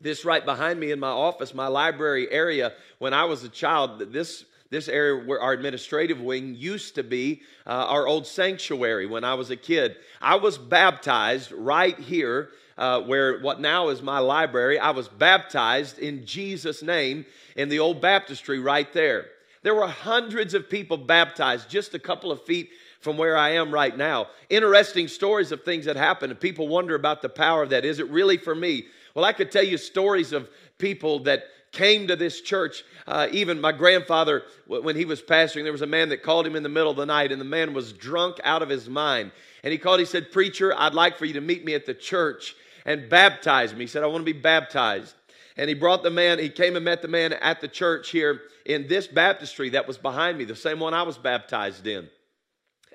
this 0.00 0.24
right 0.24 0.44
behind 0.44 0.78
me 0.78 0.92
in 0.92 1.00
my 1.00 1.08
office, 1.08 1.54
my 1.54 1.68
library 1.68 2.30
area, 2.30 2.72
when 2.98 3.14
I 3.14 3.24
was 3.24 3.42
a 3.42 3.48
child, 3.48 4.12
this 4.12 4.44
this 4.70 4.88
area 4.88 5.22
where 5.26 5.38
our 5.38 5.52
administrative 5.52 6.18
wing 6.18 6.54
used 6.54 6.94
to 6.94 7.02
be 7.02 7.42
uh, 7.66 7.70
our 7.70 8.06
old 8.06 8.26
sanctuary 8.26 9.04
when 9.04 9.22
I 9.22 9.34
was 9.34 9.50
a 9.50 9.56
kid. 9.56 9.96
I 10.18 10.36
was 10.36 10.56
baptized 10.56 11.52
right 11.52 11.96
here 11.98 12.48
uh, 12.78 13.00
where 13.00 13.40
what 13.40 13.60
now 13.60 13.88
is 13.88 14.02
my 14.02 14.18
library. 14.18 14.78
I 14.78 14.90
was 14.90 15.08
baptized 15.08 15.98
in 15.98 16.26
Jesus' 16.26 16.82
name 16.82 17.26
in 17.56 17.68
the 17.68 17.78
old 17.78 18.00
baptistry 18.00 18.58
right 18.58 18.92
there. 18.92 19.26
There 19.62 19.74
were 19.74 19.86
hundreds 19.86 20.54
of 20.54 20.68
people 20.68 20.96
baptized 20.96 21.68
just 21.68 21.94
a 21.94 21.98
couple 21.98 22.32
of 22.32 22.42
feet 22.44 22.70
from 23.00 23.16
where 23.16 23.36
I 23.36 23.50
am 23.50 23.72
right 23.72 23.96
now. 23.96 24.28
Interesting 24.48 25.08
stories 25.08 25.52
of 25.52 25.62
things 25.62 25.84
that 25.84 25.96
happened, 25.96 26.32
and 26.32 26.40
people 26.40 26.68
wonder 26.68 26.94
about 26.94 27.22
the 27.22 27.28
power 27.28 27.62
of 27.62 27.70
that. 27.70 27.84
Is 27.84 27.98
it 27.98 28.08
really 28.10 28.36
for 28.36 28.54
me? 28.54 28.86
Well, 29.14 29.24
I 29.24 29.32
could 29.32 29.50
tell 29.50 29.64
you 29.64 29.76
stories 29.76 30.32
of 30.32 30.48
people 30.78 31.20
that 31.20 31.44
came 31.72 32.06
to 32.06 32.16
this 32.16 32.40
church. 32.40 32.84
Uh, 33.06 33.28
even 33.32 33.60
my 33.60 33.72
grandfather, 33.72 34.42
when 34.66 34.94
he 34.94 35.04
was 35.04 35.22
pastoring, 35.22 35.62
there 35.64 35.72
was 35.72 35.82
a 35.82 35.86
man 35.86 36.10
that 36.10 36.22
called 36.22 36.46
him 36.46 36.54
in 36.54 36.62
the 36.62 36.68
middle 36.68 36.90
of 36.90 36.96
the 36.96 37.06
night, 37.06 37.32
and 37.32 37.40
the 37.40 37.46
man 37.46 37.72
was 37.74 37.92
drunk 37.92 38.38
out 38.44 38.62
of 38.62 38.68
his 38.68 38.88
mind. 38.88 39.32
And 39.64 39.72
he 39.72 39.78
called, 39.78 40.00
he 40.00 40.06
said, 40.06 40.32
Preacher, 40.32 40.74
I'd 40.76 40.94
like 40.94 41.18
for 41.18 41.24
you 41.24 41.34
to 41.34 41.40
meet 41.40 41.64
me 41.64 41.74
at 41.74 41.86
the 41.86 41.94
church 41.94 42.54
and 42.84 43.08
baptize 43.08 43.74
me. 43.74 43.80
He 43.80 43.86
said, 43.86 44.02
I 44.02 44.06
want 44.06 44.26
to 44.26 44.32
be 44.32 44.38
baptized. 44.38 45.14
And 45.56 45.68
he 45.68 45.74
brought 45.74 46.02
the 46.02 46.10
man, 46.10 46.38
he 46.38 46.48
came 46.48 46.76
and 46.76 46.84
met 46.84 47.02
the 47.02 47.08
man 47.08 47.32
at 47.34 47.60
the 47.60 47.68
church 47.68 48.10
here 48.10 48.40
in 48.64 48.88
this 48.88 49.06
baptistry 49.06 49.70
that 49.70 49.86
was 49.86 49.98
behind 49.98 50.38
me, 50.38 50.44
the 50.44 50.56
same 50.56 50.80
one 50.80 50.94
I 50.94 51.02
was 51.02 51.18
baptized 51.18 51.86
in. 51.86 52.08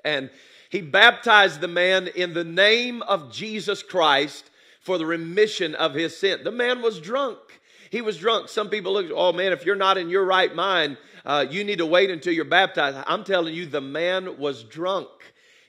And 0.04 0.30
he 0.70 0.80
baptized 0.80 1.60
the 1.60 1.68
man 1.68 2.08
in 2.08 2.34
the 2.34 2.44
name 2.44 3.02
of 3.02 3.32
Jesus 3.32 3.82
Christ 3.82 4.50
for 4.80 4.98
the 4.98 5.06
remission 5.06 5.74
of 5.74 5.94
his 5.94 6.16
sin. 6.16 6.40
The 6.44 6.50
man 6.50 6.82
was 6.82 7.00
drunk. 7.00 7.38
He 7.90 8.00
was 8.02 8.18
drunk. 8.18 8.48
Some 8.48 8.68
people 8.68 8.92
look, 8.92 9.06
oh 9.14 9.32
man, 9.32 9.52
if 9.52 9.64
you're 9.64 9.76
not 9.76 9.96
in 9.98 10.10
your 10.10 10.24
right 10.24 10.54
mind, 10.54 10.98
uh, 11.24 11.46
you 11.48 11.64
need 11.64 11.78
to 11.78 11.86
wait 11.86 12.10
until 12.10 12.32
you're 12.32 12.44
baptized. 12.44 12.98
I'm 13.06 13.24
telling 13.24 13.54
you, 13.54 13.66
the 13.66 13.80
man 13.80 14.38
was 14.38 14.64
drunk. 14.64 15.08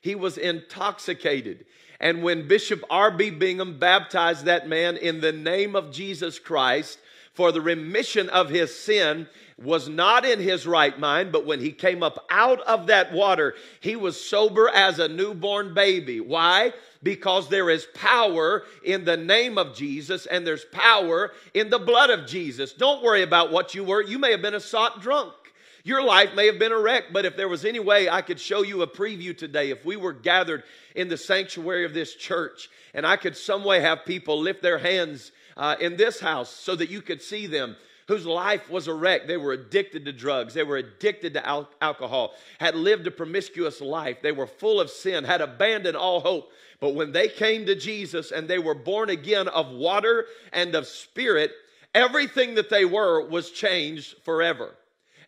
He 0.02 0.16
was 0.16 0.38
intoxicated. 0.38 1.66
And 2.00 2.24
when 2.24 2.48
Bishop 2.48 2.84
R.B. 2.90 3.32
Bingham 3.32 3.78
baptized 3.78 4.46
that 4.46 4.68
man 4.68 4.98
in 4.98 5.22
the 5.22 5.34
name 5.34 5.76
of 5.76 5.92
Jesus 5.92 6.40
Christ 6.40 7.00
for 7.34 7.52
the 7.52 7.62
remission 7.62 8.30
of 8.30 8.50
his 8.50 8.76
sin, 8.76 9.28
was 9.62 9.90
not 9.90 10.26
in 10.26 10.40
his 10.40 10.66
right 10.66 10.98
mind, 11.00 11.32
but 11.32 11.46
when 11.46 11.60
he 11.60 11.72
came 11.72 12.02
up 12.02 12.26
out 12.30 12.62
of 12.62 12.88
that 12.88 13.12
water, 13.12 13.56
he 13.82 13.96
was 13.96 14.20
sober 14.20 14.70
as 14.70 15.00
a 15.00 15.08
newborn 15.08 15.74
baby. 15.74 16.20
Why? 16.20 16.74
Because 17.04 17.50
there 17.50 17.70
is 17.70 17.88
power 17.94 18.64
in 18.84 19.06
the 19.06 19.18
name 19.18 19.58
of 19.58 19.76
Jesus 19.76 20.26
and 20.26 20.46
there's 20.48 20.66
power 20.66 21.32
in 21.54 21.70
the 21.70 21.80
blood 21.80 22.10
of 22.10 22.26
Jesus. 22.26 22.74
Don't 22.74 23.04
worry 23.04 23.24
about 23.24 23.52
what 23.52 23.76
you 23.76 23.84
were. 23.84 24.02
You 24.02 24.20
may 24.20 24.32
have 24.32 24.42
been 24.42 24.56
a 24.56 24.60
sot 24.60 25.02
drunk. 25.02 25.34
Your 25.84 26.04
life 26.04 26.36
may 26.36 26.46
have 26.48 26.60
been 26.60 26.72
a 26.72 26.80
wreck, 26.80 27.06
but 27.14 27.26
if 27.26 27.38
there 27.38 27.48
was 27.48 27.64
any 27.64 27.80
way 27.80 28.10
I 28.10 28.22
could 28.22 28.40
show 28.40 28.64
you 28.64 28.82
a 28.82 28.88
preview 28.88 29.38
today, 29.38 29.70
if 29.70 29.86
we 29.86 29.96
were 29.96 30.14
gathered 30.14 30.64
in 30.96 31.08
the 31.08 31.18
sanctuary 31.18 31.86
of 31.86 31.94
this 31.94 32.16
church 32.16 32.70
and 32.94 33.06
I 33.06 33.16
could 33.16 33.38
some 33.38 33.64
way 33.64 33.80
have 33.82 34.06
people 34.06 34.40
lift 34.40 34.62
their 34.62 34.78
hands 34.78 35.32
uh, 35.56 35.76
in 35.80 35.96
this 35.96 36.20
house 36.20 36.50
so 36.50 36.76
that 36.76 36.90
you 36.90 37.02
could 37.02 37.22
see 37.22 37.48
them 37.48 37.76
whose 38.08 38.26
life 38.26 38.70
was 38.70 38.88
a 38.88 38.94
wreck. 38.94 39.28
They 39.28 39.38
were 39.38 39.54
addicted 39.54 40.06
to 40.06 40.12
drugs, 40.12 40.54
they 40.54 40.64
were 40.64 40.78
addicted 40.78 41.36
to 41.36 41.48
al- 41.48 41.70
alcohol, 41.80 42.34
had 42.60 42.76
lived 42.76 43.06
a 43.08 43.12
promiscuous 43.12 43.82
life, 43.82 44.22
they 44.22 44.32
were 44.32 44.48
full 44.48 44.82
of 44.82 44.90
sin, 44.90 45.24
had 45.24 45.42
abandoned 45.42 45.96
all 45.96 46.20
hope. 46.20 46.52
But 46.80 46.96
when 46.96 47.12
they 47.12 47.28
came 47.28 47.66
to 47.68 47.76
Jesus 47.76 48.32
and 48.32 48.48
they 48.48 48.58
were 48.58 48.74
born 48.74 49.10
again 49.10 49.48
of 49.48 49.70
water 49.70 50.26
and 50.52 50.74
of 50.76 50.88
spirit, 50.88 51.52
everything 51.94 52.56
that 52.56 52.70
they 52.70 52.86
were 52.86 53.28
was 53.28 53.52
changed 53.52 54.16
forever. 54.24 54.74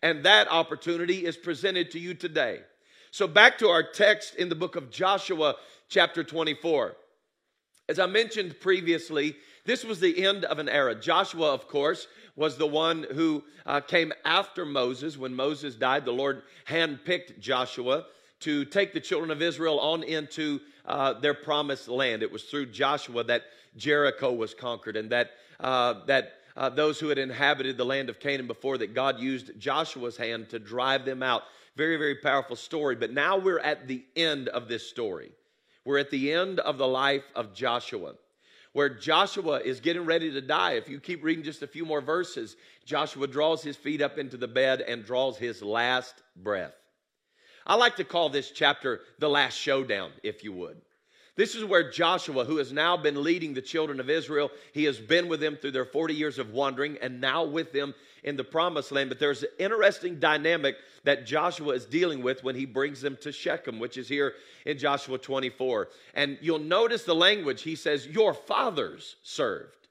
And 0.02 0.24
that 0.24 0.50
opportunity 0.50 1.26
is 1.26 1.38
presented 1.38 1.92
to 1.92 2.00
you 2.00 2.14
today. 2.14 2.62
So, 3.12 3.28
back 3.28 3.58
to 3.60 3.68
our 3.68 3.84
text 3.84 4.36
in 4.36 4.50
the 4.50 4.56
book 4.56 4.76
of 4.76 4.90
Joshua, 4.90 5.56
chapter 5.90 6.24
24. 6.24 6.96
As 7.90 8.00
I 8.00 8.06
mentioned 8.06 8.60
previously, 8.60 9.36
this 9.66 9.84
was 9.84 10.00
the 10.00 10.26
end 10.26 10.46
of 10.46 10.60
an 10.60 10.70
era. 10.70 10.96
Joshua, 10.96 11.54
of 11.54 11.68
course, 11.68 12.08
was 12.36 12.58
the 12.58 12.68
one 12.68 13.06
who 13.12 13.44
uh, 13.66 13.82
came 13.82 14.14
after 14.24 14.66
Moses. 14.66 15.18
When 15.18 15.36
Moses 15.36 15.76
died, 15.76 16.06
the 16.06 16.12
Lord 16.12 16.44
handpicked 16.68 17.40
Joshua 17.40 18.06
to 18.40 18.66
take 18.66 18.94
the 18.94 19.00
children 19.00 19.30
of 19.30 19.42
Israel 19.42 19.80
on 19.80 20.04
into 20.04 20.60
uh, 20.86 21.14
their 21.14 21.34
promised 21.34 21.88
land. 21.88 22.24
It 22.24 22.32
was 22.32 22.44
through 22.44 22.68
Joshua 22.68 23.24
that 23.26 23.44
Jericho 23.78 24.32
was 24.32 24.54
conquered 24.54 24.96
and 24.98 25.10
that, 25.12 25.32
uh, 25.60 26.06
that 26.06 26.34
uh, 26.56 26.70
those 26.70 27.00
who 27.00 27.10
had 27.10 27.18
inhabited 27.18 27.78
the 27.78 27.86
land 27.86 28.10
of 28.10 28.20
Canaan 28.20 28.48
before 28.48 28.78
that 28.78 28.94
God 28.94 29.20
used 29.20 29.60
Joshua's 29.60 30.18
hand 30.18 30.50
to 30.50 30.60
drive 30.60 31.06
them 31.06 31.24
out. 31.24 31.44
Very, 31.76 31.98
very 31.98 32.16
powerful 32.16 32.56
story. 32.56 32.96
But 32.96 33.14
now 33.14 33.38
we're 33.38 33.60
at 33.60 33.88
the 33.88 34.04
end 34.16 34.50
of 34.50 34.68
this 34.68 34.88
story. 34.88 35.32
We're 35.86 36.00
at 36.00 36.12
the 36.12 36.32
end 36.32 36.60
of 36.60 36.78
the 36.78 36.88
life 36.88 37.24
of 37.36 37.54
Joshua, 37.54 38.14
where 38.74 38.90
Joshua 38.90 39.60
is 39.60 39.80
getting 39.80 40.06
ready 40.06 40.32
to 40.32 40.42
die. 40.42 40.74
If 40.74 40.90
you 40.90 41.00
keep 41.00 41.24
reading 41.24 41.44
just 41.44 41.64
a 41.64 41.68
few 41.68 41.86
more 41.86 42.02
verses, 42.02 42.56
Joshua 42.86 43.28
draws 43.28 43.64
his 43.64 43.78
feet 43.78 44.02
up 44.02 44.18
into 44.18 44.38
the 44.38 44.48
bed 44.48 44.82
and 44.82 45.06
draws 45.06 45.38
his 45.38 45.62
last 45.62 46.22
breath. 46.36 46.76
I 47.66 47.76
like 47.76 47.96
to 47.98 48.04
call 48.04 48.30
this 48.30 48.52
chapter 48.52 49.02
the 49.20 49.30
last 49.30 49.58
showdown, 49.58 50.12
if 50.24 50.44
you 50.44 50.52
would. 50.54 50.82
This 51.38 51.56
is 51.56 51.64
where 51.64 51.90
Joshua, 51.90 52.44
who 52.44 52.58
has 52.58 52.74
now 52.74 52.98
been 52.98 53.24
leading 53.24 53.54
the 53.54 53.62
children 53.62 54.02
of 54.02 54.10
Israel, 54.10 54.52
he 54.74 54.84
has 54.84 55.00
been 55.00 55.30
with 55.30 55.40
them 55.40 55.56
through 55.56 55.72
their 55.72 55.86
40 55.86 56.14
years 56.14 56.38
of 56.38 56.52
wandering 56.52 56.98
and 57.02 57.22
now 57.22 57.46
with 57.46 57.72
them 57.72 57.94
in 58.24 58.36
the 58.36 58.44
promised 58.44 58.92
land. 58.92 59.10
But 59.10 59.20
there's 59.20 59.44
an 59.44 59.50
interesting 59.58 60.20
dynamic 60.20 60.76
that 61.06 61.26
Joshua 61.26 61.74
is 61.74 61.86
dealing 61.86 62.22
with 62.22 62.44
when 62.44 62.56
he 62.56 62.66
brings 62.66 63.00
them 63.00 63.18
to 63.22 63.32
Shechem, 63.32 63.80
which 63.80 63.98
is 63.98 64.10
here 64.10 64.34
in 64.66 64.78
Joshua 64.78 65.18
24. 65.18 65.88
And 66.16 66.38
you'll 66.42 66.60
notice 66.60 67.06
the 67.06 67.16
language. 67.16 67.62
He 67.62 67.76
says, 67.76 68.06
Your 68.06 68.34
fathers 68.34 69.16
served. 69.24 69.88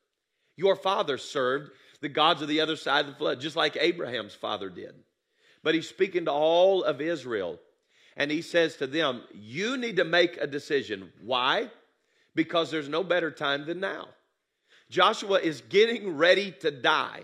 Your 0.56 0.76
fathers 0.76 1.22
served 1.22 1.70
the 2.02 2.10
gods 2.10 2.42
of 2.42 2.48
the 2.48 2.60
other 2.60 2.76
side 2.76 3.06
of 3.06 3.12
the 3.12 3.18
flood, 3.18 3.40
just 3.40 3.56
like 3.56 3.78
Abraham's 3.80 4.34
father 4.34 4.68
did. 4.68 4.94
But 5.62 5.74
he's 5.74 5.88
speaking 5.88 6.26
to 6.26 6.32
all 6.32 6.84
of 6.84 7.00
Israel 7.00 7.58
and 8.16 8.30
he 8.30 8.42
says 8.42 8.76
to 8.76 8.86
them, 8.86 9.22
You 9.32 9.76
need 9.76 9.96
to 9.96 10.04
make 10.04 10.36
a 10.36 10.46
decision. 10.46 11.12
Why? 11.22 11.70
Because 12.34 12.70
there's 12.70 12.88
no 12.88 13.02
better 13.02 13.30
time 13.30 13.66
than 13.66 13.80
now. 13.80 14.08
Joshua 14.90 15.38
is 15.38 15.62
getting 15.62 16.16
ready 16.16 16.52
to 16.60 16.70
die. 16.70 17.22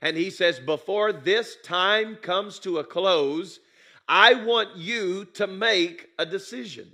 And 0.00 0.16
he 0.16 0.30
says, 0.30 0.58
Before 0.58 1.12
this 1.12 1.56
time 1.62 2.16
comes 2.16 2.58
to 2.60 2.78
a 2.78 2.84
close, 2.84 3.60
I 4.08 4.34
want 4.34 4.76
you 4.76 5.26
to 5.34 5.46
make 5.46 6.08
a 6.18 6.26
decision. 6.26 6.92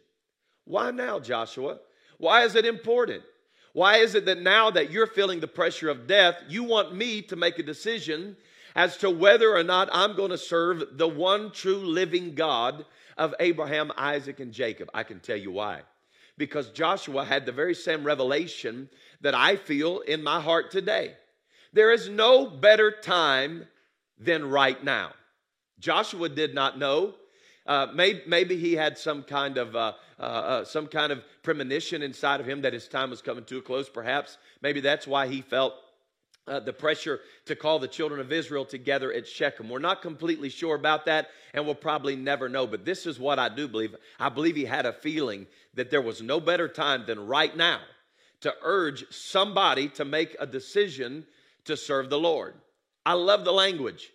Why 0.64 0.90
now, 0.90 1.18
Joshua? 1.18 1.78
Why 2.18 2.44
is 2.44 2.54
it 2.54 2.66
important? 2.66 3.22
Why 3.72 3.98
is 3.98 4.14
it 4.14 4.24
that 4.26 4.40
now 4.40 4.70
that 4.70 4.90
you're 4.90 5.06
feeling 5.06 5.40
the 5.40 5.48
pressure 5.48 5.88
of 5.88 6.06
death, 6.06 6.36
you 6.48 6.64
want 6.64 6.94
me 6.94 7.22
to 7.22 7.36
make 7.36 7.58
a 7.58 7.62
decision 7.62 8.36
as 8.74 8.96
to 8.98 9.10
whether 9.10 9.54
or 9.54 9.62
not 9.62 9.88
I'm 9.92 10.16
going 10.16 10.30
to 10.30 10.38
serve 10.38 10.98
the 10.98 11.08
one 11.08 11.50
true 11.50 11.78
living 11.78 12.34
God 12.34 12.84
of 13.18 13.34
Abraham, 13.40 13.92
Isaac, 13.96 14.40
and 14.40 14.52
Jacob? 14.52 14.88
I 14.94 15.02
can 15.02 15.20
tell 15.20 15.36
you 15.36 15.50
why. 15.50 15.82
Because 16.38 16.70
Joshua 16.70 17.24
had 17.24 17.44
the 17.44 17.52
very 17.52 17.74
same 17.74 18.04
revelation 18.04 18.88
that 19.20 19.34
I 19.34 19.56
feel 19.56 20.00
in 20.00 20.22
my 20.22 20.40
heart 20.40 20.70
today. 20.70 21.14
There 21.72 21.92
is 21.92 22.08
no 22.08 22.46
better 22.46 22.90
time 22.90 23.66
than 24.18 24.48
right 24.48 24.82
now. 24.82 25.12
Joshua 25.78 26.28
did 26.28 26.54
not 26.54 26.78
know. 26.78 27.14
Uh, 27.66 27.88
maybe, 27.92 28.22
maybe, 28.26 28.56
he 28.56 28.72
had 28.72 28.96
some 28.96 29.22
kind 29.22 29.58
of 29.58 29.76
uh, 29.76 29.92
uh, 30.18 30.22
uh, 30.22 30.64
some 30.64 30.86
kind 30.86 31.12
of 31.12 31.22
premonition 31.42 32.02
inside 32.02 32.40
of 32.40 32.48
him 32.48 32.62
that 32.62 32.72
his 32.72 32.88
time 32.88 33.10
was 33.10 33.20
coming 33.20 33.44
to 33.44 33.58
a 33.58 33.62
close. 33.62 33.88
Perhaps 33.88 34.38
maybe 34.62 34.80
that's 34.80 35.06
why 35.06 35.26
he 35.26 35.42
felt 35.42 35.74
uh, 36.48 36.60
the 36.60 36.72
pressure 36.72 37.20
to 37.46 37.54
call 37.54 37.78
the 37.78 37.88
children 37.88 38.20
of 38.20 38.32
Israel 38.32 38.64
together 38.64 39.12
at 39.12 39.26
Shechem. 39.26 39.68
We're 39.68 39.78
not 39.78 40.02
completely 40.02 40.48
sure 40.48 40.74
about 40.74 41.06
that, 41.06 41.28
and 41.54 41.64
we'll 41.64 41.74
probably 41.74 42.16
never 42.16 42.48
know. 42.48 42.66
But 42.66 42.84
this 42.84 43.06
is 43.06 43.18
what 43.18 43.38
I 43.38 43.48
do 43.48 43.68
believe. 43.68 43.94
I 44.18 44.28
believe 44.28 44.56
he 44.56 44.64
had 44.64 44.86
a 44.86 44.92
feeling 44.92 45.46
that 45.74 45.90
there 45.90 46.02
was 46.02 46.22
no 46.22 46.40
better 46.40 46.68
time 46.68 47.04
than 47.06 47.26
right 47.26 47.56
now 47.56 47.80
to 48.40 48.54
urge 48.62 49.04
somebody 49.10 49.88
to 49.88 50.04
make 50.04 50.36
a 50.38 50.46
decision 50.46 51.26
to 51.64 51.76
serve 51.76 52.10
the 52.10 52.18
Lord. 52.18 52.54
I 53.04 53.14
love 53.14 53.44
the 53.44 53.52
language 53.52 54.10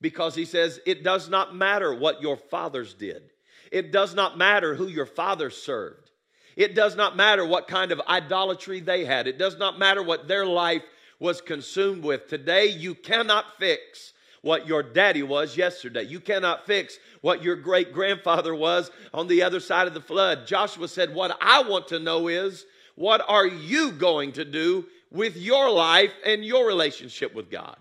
because 0.00 0.34
he 0.34 0.44
says, 0.44 0.80
It 0.86 1.02
does 1.02 1.28
not 1.28 1.54
matter 1.54 1.94
what 1.94 2.22
your 2.22 2.36
fathers 2.36 2.94
did, 2.94 3.22
it 3.70 3.92
does 3.92 4.14
not 4.14 4.38
matter 4.38 4.74
who 4.74 4.86
your 4.86 5.06
fathers 5.06 5.56
served. 5.56 6.10
It 6.56 6.76
does 6.76 6.94
not 6.94 7.16
matter 7.16 7.44
what 7.44 7.66
kind 7.66 7.90
of 7.90 8.00
idolatry 8.06 8.78
they 8.78 9.04
had. 9.04 9.26
It 9.26 9.38
does 9.38 9.58
not 9.58 9.76
matter 9.76 10.04
what 10.04 10.28
their 10.28 10.46
life 10.46 10.84
was 11.24 11.40
consumed 11.40 12.04
with. 12.04 12.28
Today, 12.28 12.66
you 12.66 12.94
cannot 12.94 13.58
fix 13.58 14.12
what 14.42 14.68
your 14.68 14.82
daddy 14.82 15.22
was 15.22 15.56
yesterday. 15.56 16.02
You 16.02 16.20
cannot 16.20 16.66
fix 16.66 16.98
what 17.22 17.42
your 17.42 17.56
great 17.56 17.94
grandfather 17.94 18.54
was 18.54 18.90
on 19.14 19.26
the 19.26 19.42
other 19.42 19.58
side 19.58 19.88
of 19.88 19.94
the 19.94 20.02
flood. 20.02 20.46
Joshua 20.46 20.86
said, 20.86 21.14
What 21.14 21.36
I 21.40 21.62
want 21.62 21.88
to 21.88 21.98
know 21.98 22.28
is, 22.28 22.66
what 22.94 23.24
are 23.26 23.46
you 23.46 23.90
going 23.92 24.32
to 24.32 24.44
do 24.44 24.84
with 25.10 25.34
your 25.36 25.70
life 25.70 26.12
and 26.26 26.44
your 26.44 26.66
relationship 26.66 27.34
with 27.34 27.50
God? 27.50 27.78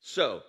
So, 0.00 0.42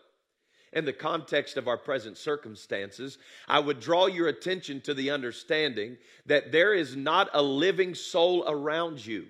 in 0.72 0.86
the 0.86 0.94
context 0.94 1.58
of 1.58 1.68
our 1.68 1.78
present 1.78 2.18
circumstances, 2.18 3.18
I 3.48 3.60
would 3.60 3.80
draw 3.80 4.06
your 4.06 4.28
attention 4.28 4.82
to 4.82 4.94
the 4.94 5.10
understanding 5.10 5.98
that 6.28 6.52
there 6.52 6.76
is 6.76 6.96
not 6.96 7.30
a 7.34 7.42
living 7.42 7.96
soul 7.96 8.44
around 8.48 9.04
you. 9.04 9.26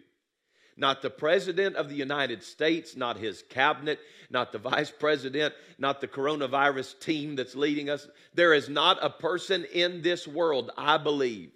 Not 0.75 1.01
the 1.01 1.09
President 1.09 1.75
of 1.75 1.89
the 1.89 1.95
United 1.95 2.43
States, 2.43 2.95
not 2.95 3.17
his 3.17 3.43
cabinet, 3.49 3.99
not 4.29 4.51
the 4.51 4.57
Vice 4.57 4.91
President, 4.91 5.53
not 5.77 6.01
the 6.01 6.07
coronavirus 6.07 6.99
team 6.99 7.35
that's 7.35 7.55
leading 7.55 7.89
us. 7.89 8.07
There 8.33 8.53
is 8.53 8.69
not 8.69 8.97
a 9.01 9.09
person 9.09 9.65
in 9.73 10.01
this 10.01 10.27
world, 10.27 10.71
I 10.77 10.97
believe, 10.97 11.51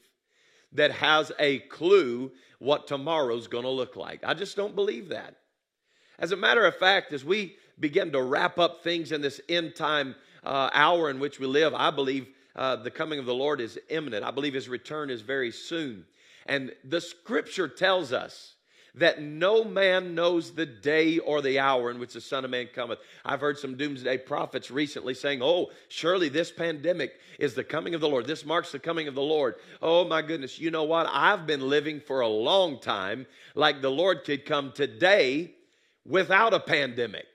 that 0.74 0.91
has 0.91 1.31
a 1.39 1.59
clue 1.59 2.31
what 2.59 2.88
tomorrow's 2.88 3.47
going 3.47 3.63
to 3.63 3.69
look 3.69 3.95
like. 3.95 4.24
I 4.24 4.33
just 4.33 4.55
don't 4.55 4.75
believe 4.75 5.09
that. 5.09 5.36
As 6.19 6.31
a 6.31 6.38
matter 6.38 6.65
of 6.65 6.75
fact, 6.75 7.13
as 7.13 7.24
we 7.24 7.55
begin 7.79 8.12
to 8.12 8.21
wrap 8.21 8.57
up 8.59 8.83
things 8.83 9.12
in 9.12 9.21
this 9.21 9.39
end 9.50 9.75
time 9.75 10.15
uh, 10.43 10.69
hour 10.74 11.09
in 11.09 11.19
which 11.19 11.39
we 11.39 11.45
live, 11.47 11.74
I 11.74 11.91
believe 11.91 12.27
uh, 12.55 12.75
the 12.77 12.91
coming 12.91 13.19
of 13.19 13.25
the 13.25 13.33
Lord 13.33 13.62
is 13.62 13.79
imminent. 13.89 14.24
I 14.24 14.31
believe 14.31 14.53
his 14.53 14.69
return 14.69 15.09
is 15.09 15.21
very 15.21 15.51
soon. 15.51 16.05
And 16.47 16.71
the 16.83 17.01
scripture 17.01 17.67
tells 17.67 18.13
us 18.13 18.55
that 18.98 19.22
no 19.22 19.63
man 19.63 20.16
knows 20.16 20.51
the 20.51 20.66
day 20.66 21.20
or 21.20 21.42
the 21.42 21.60
hour 21.60 21.92
in 21.92 22.00
which 22.00 22.13
the 22.13 22.22
Son 22.22 22.44
of 22.44 22.51
Man 22.51 22.68
cometh. 22.74 23.00
I've 23.24 23.42
heard 23.42 23.58
some 23.58 23.77
doomsday 23.77 24.20
prophets 24.20 24.72
recently 24.72 25.14
saying, 25.14 25.40
Oh, 25.42 25.72
surely 25.88 26.29
this 26.29 26.51
pandemic 26.51 27.14
is 27.40 27.53
the 27.53 27.64
coming 27.64 27.96
of 27.96 28.01
the 28.01 28.10
Lord. 28.10 28.25
This 28.25 28.46
marks 28.46 28.72
the 28.72 28.79
coming 28.79 29.07
of 29.07 29.16
the 29.16 29.22
Lord. 29.22 29.55
Oh, 29.81 30.05
my 30.05 30.22
goodness. 30.22 30.60
You 30.60 30.72
know 30.72 30.83
what? 30.83 31.07
I've 31.12 31.46
been 31.46 31.70
living 31.70 32.00
for 32.00 32.22
a 32.22 32.27
long 32.27 32.79
time 32.79 33.27
like 33.55 33.81
the 33.81 33.92
Lord 33.92 34.24
could 34.24 34.46
come 34.46 34.72
today 34.72 35.53
without 36.05 36.53
a 36.53 36.60
pandemic. 36.60 37.25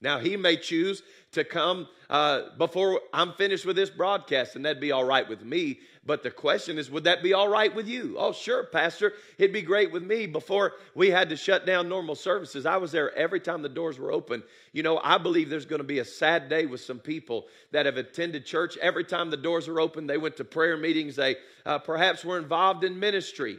Now, 0.00 0.18
He 0.18 0.36
may 0.36 0.56
choose 0.56 1.02
to 1.32 1.44
come 1.44 1.88
uh, 2.10 2.42
before 2.58 3.00
I'm 3.12 3.32
finished 3.32 3.64
with 3.64 3.76
this 3.76 3.90
broadcast, 3.90 4.54
and 4.54 4.64
that'd 4.64 4.80
be 4.80 4.92
all 4.92 5.04
right 5.04 5.26
with 5.26 5.42
me. 5.42 5.80
But 6.04 6.22
the 6.22 6.30
question 6.30 6.78
is, 6.78 6.90
would 6.90 7.04
that 7.04 7.22
be 7.22 7.32
all 7.32 7.48
right 7.48 7.74
with 7.74 7.88
you? 7.88 8.16
Oh, 8.18 8.32
sure, 8.32 8.64
Pastor. 8.64 9.14
It'd 9.38 9.52
be 9.52 9.62
great 9.62 9.92
with 9.92 10.02
me. 10.02 10.26
Before 10.26 10.72
we 10.94 11.10
had 11.10 11.30
to 11.30 11.36
shut 11.36 11.64
down 11.64 11.88
normal 11.88 12.14
services, 12.14 12.66
I 12.66 12.76
was 12.76 12.92
there 12.92 13.14
every 13.14 13.40
time 13.40 13.62
the 13.62 13.68
doors 13.68 13.98
were 13.98 14.12
open. 14.12 14.42
You 14.72 14.82
know, 14.82 15.00
I 15.02 15.16
believe 15.18 15.48
there's 15.48 15.64
going 15.64 15.80
to 15.80 15.84
be 15.84 16.00
a 16.00 16.04
sad 16.04 16.48
day 16.48 16.66
with 16.66 16.80
some 16.80 16.98
people 16.98 17.46
that 17.70 17.86
have 17.86 17.96
attended 17.96 18.44
church. 18.44 18.76
Every 18.78 19.04
time 19.04 19.30
the 19.30 19.36
doors 19.36 19.68
are 19.68 19.80
open, 19.80 20.06
they 20.06 20.18
went 20.18 20.36
to 20.38 20.44
prayer 20.44 20.76
meetings, 20.76 21.16
they 21.16 21.36
uh, 21.64 21.78
perhaps 21.78 22.24
were 22.24 22.38
involved 22.38 22.84
in 22.84 22.98
ministry, 22.98 23.58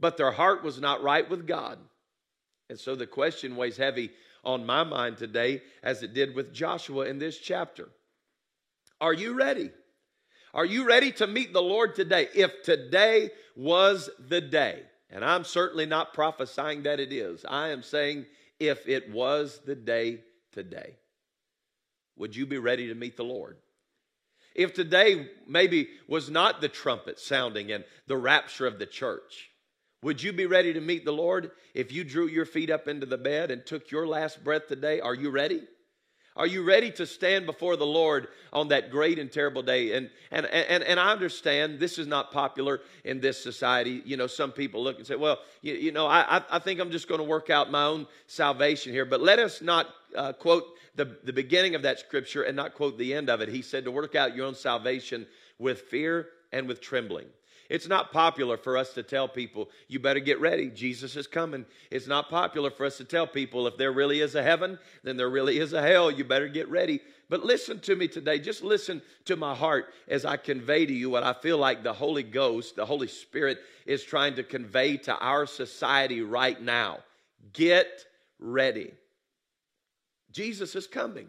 but 0.00 0.16
their 0.16 0.32
heart 0.32 0.62
was 0.62 0.80
not 0.80 1.02
right 1.02 1.28
with 1.30 1.46
God. 1.46 1.78
And 2.68 2.78
so 2.78 2.96
the 2.96 3.06
question 3.06 3.54
weighs 3.54 3.76
heavy 3.76 4.10
on 4.44 4.66
my 4.66 4.84
mind 4.84 5.16
today 5.16 5.62
as 5.82 6.02
it 6.02 6.14
did 6.14 6.34
with 6.34 6.52
Joshua 6.52 7.06
in 7.06 7.18
this 7.18 7.38
chapter. 7.38 7.88
Are 9.00 9.12
you 9.12 9.34
ready? 9.34 9.70
Are 10.54 10.66
you 10.66 10.84
ready 10.86 11.12
to 11.12 11.26
meet 11.26 11.52
the 11.52 11.62
Lord 11.62 11.94
today? 11.94 12.28
If 12.34 12.62
today 12.62 13.30
was 13.56 14.10
the 14.18 14.40
day, 14.40 14.82
and 15.10 15.24
I'm 15.24 15.44
certainly 15.44 15.86
not 15.86 16.14
prophesying 16.14 16.82
that 16.82 17.00
it 17.00 17.12
is, 17.12 17.44
I 17.48 17.68
am 17.68 17.82
saying 17.82 18.26
if 18.60 18.86
it 18.88 19.10
was 19.10 19.60
the 19.64 19.74
day 19.74 20.20
today, 20.52 20.96
would 22.16 22.36
you 22.36 22.46
be 22.46 22.58
ready 22.58 22.88
to 22.88 22.94
meet 22.94 23.16
the 23.16 23.24
Lord? 23.24 23.56
If 24.54 24.74
today 24.74 25.30
maybe 25.48 25.88
was 26.06 26.28
not 26.28 26.60
the 26.60 26.68
trumpet 26.68 27.18
sounding 27.18 27.72
and 27.72 27.84
the 28.06 28.18
rapture 28.18 28.66
of 28.66 28.78
the 28.78 28.86
church, 28.86 29.51
would 30.02 30.22
you 30.22 30.32
be 30.32 30.46
ready 30.46 30.72
to 30.72 30.80
meet 30.80 31.04
the 31.04 31.12
Lord 31.12 31.52
if 31.74 31.92
you 31.92 32.02
drew 32.04 32.26
your 32.26 32.44
feet 32.44 32.70
up 32.70 32.88
into 32.88 33.06
the 33.06 33.18
bed 33.18 33.50
and 33.50 33.64
took 33.64 33.90
your 33.90 34.06
last 34.06 34.42
breath 34.42 34.66
today? 34.66 35.00
Are 35.00 35.14
you 35.14 35.30
ready? 35.30 35.62
Are 36.34 36.46
you 36.46 36.64
ready 36.64 36.90
to 36.92 37.06
stand 37.06 37.44
before 37.44 37.76
the 37.76 37.86
Lord 37.86 38.28
on 38.52 38.68
that 38.68 38.90
great 38.90 39.18
and 39.18 39.30
terrible 39.30 39.62
day? 39.62 39.92
And, 39.92 40.08
and, 40.30 40.46
and, 40.46 40.82
and 40.82 40.98
I 40.98 41.12
understand 41.12 41.78
this 41.78 41.98
is 41.98 42.06
not 42.06 42.32
popular 42.32 42.80
in 43.04 43.20
this 43.20 43.42
society. 43.42 44.02
You 44.06 44.16
know, 44.16 44.26
some 44.26 44.50
people 44.50 44.82
look 44.82 44.96
and 44.96 45.06
say, 45.06 45.14
well, 45.14 45.38
you, 45.60 45.74
you 45.74 45.92
know, 45.92 46.06
I, 46.06 46.42
I 46.50 46.58
think 46.58 46.80
I'm 46.80 46.90
just 46.90 47.06
going 47.06 47.20
to 47.20 47.26
work 47.26 47.50
out 47.50 47.70
my 47.70 47.84
own 47.84 48.06
salvation 48.26 48.92
here. 48.92 49.04
But 49.04 49.20
let 49.20 49.38
us 49.38 49.60
not 49.60 49.88
uh, 50.16 50.32
quote 50.32 50.64
the, 50.94 51.16
the 51.22 51.34
beginning 51.34 51.74
of 51.74 51.82
that 51.82 51.98
scripture 51.98 52.42
and 52.42 52.56
not 52.56 52.74
quote 52.74 52.96
the 52.96 53.12
end 53.12 53.28
of 53.28 53.42
it. 53.42 53.50
He 53.50 53.60
said 53.60 53.84
to 53.84 53.90
work 53.90 54.14
out 54.14 54.34
your 54.34 54.46
own 54.46 54.54
salvation 54.54 55.26
with 55.58 55.82
fear 55.82 56.28
and 56.50 56.66
with 56.66 56.80
trembling. 56.80 57.26
It's 57.72 57.88
not 57.88 58.12
popular 58.12 58.58
for 58.58 58.76
us 58.76 58.92
to 58.92 59.02
tell 59.02 59.26
people, 59.26 59.70
you 59.88 59.98
better 59.98 60.20
get 60.20 60.38
ready. 60.42 60.68
Jesus 60.68 61.16
is 61.16 61.26
coming. 61.26 61.64
It's 61.90 62.06
not 62.06 62.28
popular 62.28 62.70
for 62.70 62.84
us 62.84 62.98
to 62.98 63.04
tell 63.04 63.26
people, 63.26 63.66
if 63.66 63.78
there 63.78 63.92
really 63.92 64.20
is 64.20 64.34
a 64.34 64.42
heaven, 64.42 64.78
then 65.02 65.16
there 65.16 65.30
really 65.30 65.58
is 65.58 65.72
a 65.72 65.80
hell. 65.80 66.10
You 66.10 66.22
better 66.22 66.48
get 66.48 66.68
ready. 66.68 67.00
But 67.30 67.46
listen 67.46 67.80
to 67.80 67.96
me 67.96 68.08
today. 68.08 68.38
Just 68.40 68.62
listen 68.62 69.00
to 69.24 69.36
my 69.36 69.54
heart 69.54 69.86
as 70.06 70.26
I 70.26 70.36
convey 70.36 70.84
to 70.84 70.92
you 70.92 71.08
what 71.08 71.22
I 71.22 71.32
feel 71.32 71.56
like 71.56 71.82
the 71.82 71.94
Holy 71.94 72.22
Ghost, 72.22 72.76
the 72.76 72.84
Holy 72.84 73.08
Spirit, 73.08 73.58
is 73.86 74.04
trying 74.04 74.34
to 74.34 74.42
convey 74.42 74.98
to 74.98 75.16
our 75.16 75.46
society 75.46 76.20
right 76.20 76.60
now. 76.60 76.98
Get 77.54 78.04
ready. 78.38 78.92
Jesus 80.30 80.76
is 80.76 80.86
coming. 80.86 81.28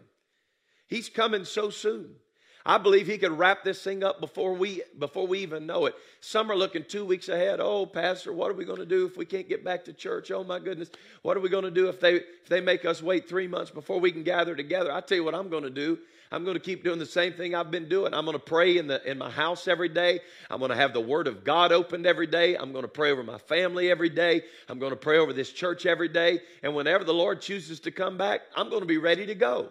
He's 0.88 1.08
coming 1.08 1.46
so 1.46 1.70
soon. 1.70 2.16
I 2.66 2.78
believe 2.78 3.06
he 3.06 3.18
could 3.18 3.36
wrap 3.36 3.62
this 3.62 3.82
thing 3.82 4.02
up 4.02 4.20
before 4.20 4.54
we 4.54 4.82
before 4.98 5.26
we 5.26 5.40
even 5.40 5.66
know 5.66 5.84
it. 5.84 5.94
Some 6.20 6.50
are 6.50 6.56
looking 6.56 6.84
two 6.84 7.04
weeks 7.04 7.28
ahead. 7.28 7.60
Oh, 7.60 7.84
Pastor, 7.84 8.32
what 8.32 8.50
are 8.50 8.54
we 8.54 8.64
going 8.64 8.78
to 8.78 8.86
do 8.86 9.04
if 9.04 9.18
we 9.18 9.26
can't 9.26 9.48
get 9.48 9.62
back 9.62 9.84
to 9.84 9.92
church? 9.92 10.30
Oh 10.30 10.44
my 10.44 10.58
goodness, 10.58 10.90
what 11.20 11.36
are 11.36 11.40
we 11.40 11.50
going 11.50 11.64
to 11.64 11.70
do 11.70 11.88
if 11.88 12.00
they 12.00 12.16
if 12.16 12.48
they 12.48 12.62
make 12.62 12.86
us 12.86 13.02
wait 13.02 13.28
three 13.28 13.46
months 13.46 13.70
before 13.70 14.00
we 14.00 14.10
can 14.10 14.22
gather 14.22 14.56
together? 14.56 14.90
I 14.90 15.02
tell 15.02 15.18
you 15.18 15.24
what 15.24 15.34
I'm 15.34 15.50
going 15.50 15.64
to 15.64 15.70
do. 15.70 15.98
I'm 16.32 16.42
going 16.42 16.56
to 16.56 16.60
keep 16.60 16.82
doing 16.82 16.98
the 16.98 17.06
same 17.06 17.34
thing 17.34 17.54
I've 17.54 17.70
been 17.70 17.88
doing. 17.88 18.14
I'm 18.14 18.24
going 18.24 18.36
to 18.36 18.42
pray 18.42 18.78
in 18.78 18.86
the 18.86 19.08
in 19.08 19.18
my 19.18 19.30
house 19.30 19.68
every 19.68 19.90
day. 19.90 20.20
I'm 20.48 20.58
going 20.58 20.70
to 20.70 20.76
have 20.76 20.94
the 20.94 21.02
Word 21.02 21.28
of 21.28 21.44
God 21.44 21.70
opened 21.70 22.06
every 22.06 22.26
day. 22.26 22.56
I'm 22.56 22.72
going 22.72 22.82
to 22.82 22.88
pray 22.88 23.12
over 23.12 23.22
my 23.22 23.38
family 23.38 23.90
every 23.90 24.08
day. 24.08 24.40
I'm 24.70 24.78
going 24.78 24.90
to 24.92 24.96
pray 24.96 25.18
over 25.18 25.34
this 25.34 25.52
church 25.52 25.84
every 25.84 26.08
day. 26.08 26.40
And 26.62 26.74
whenever 26.74 27.04
the 27.04 27.12
Lord 27.12 27.42
chooses 27.42 27.78
to 27.80 27.90
come 27.90 28.16
back, 28.16 28.40
I'm 28.56 28.70
going 28.70 28.80
to 28.80 28.86
be 28.86 28.96
ready 28.98 29.26
to 29.26 29.34
go. 29.34 29.70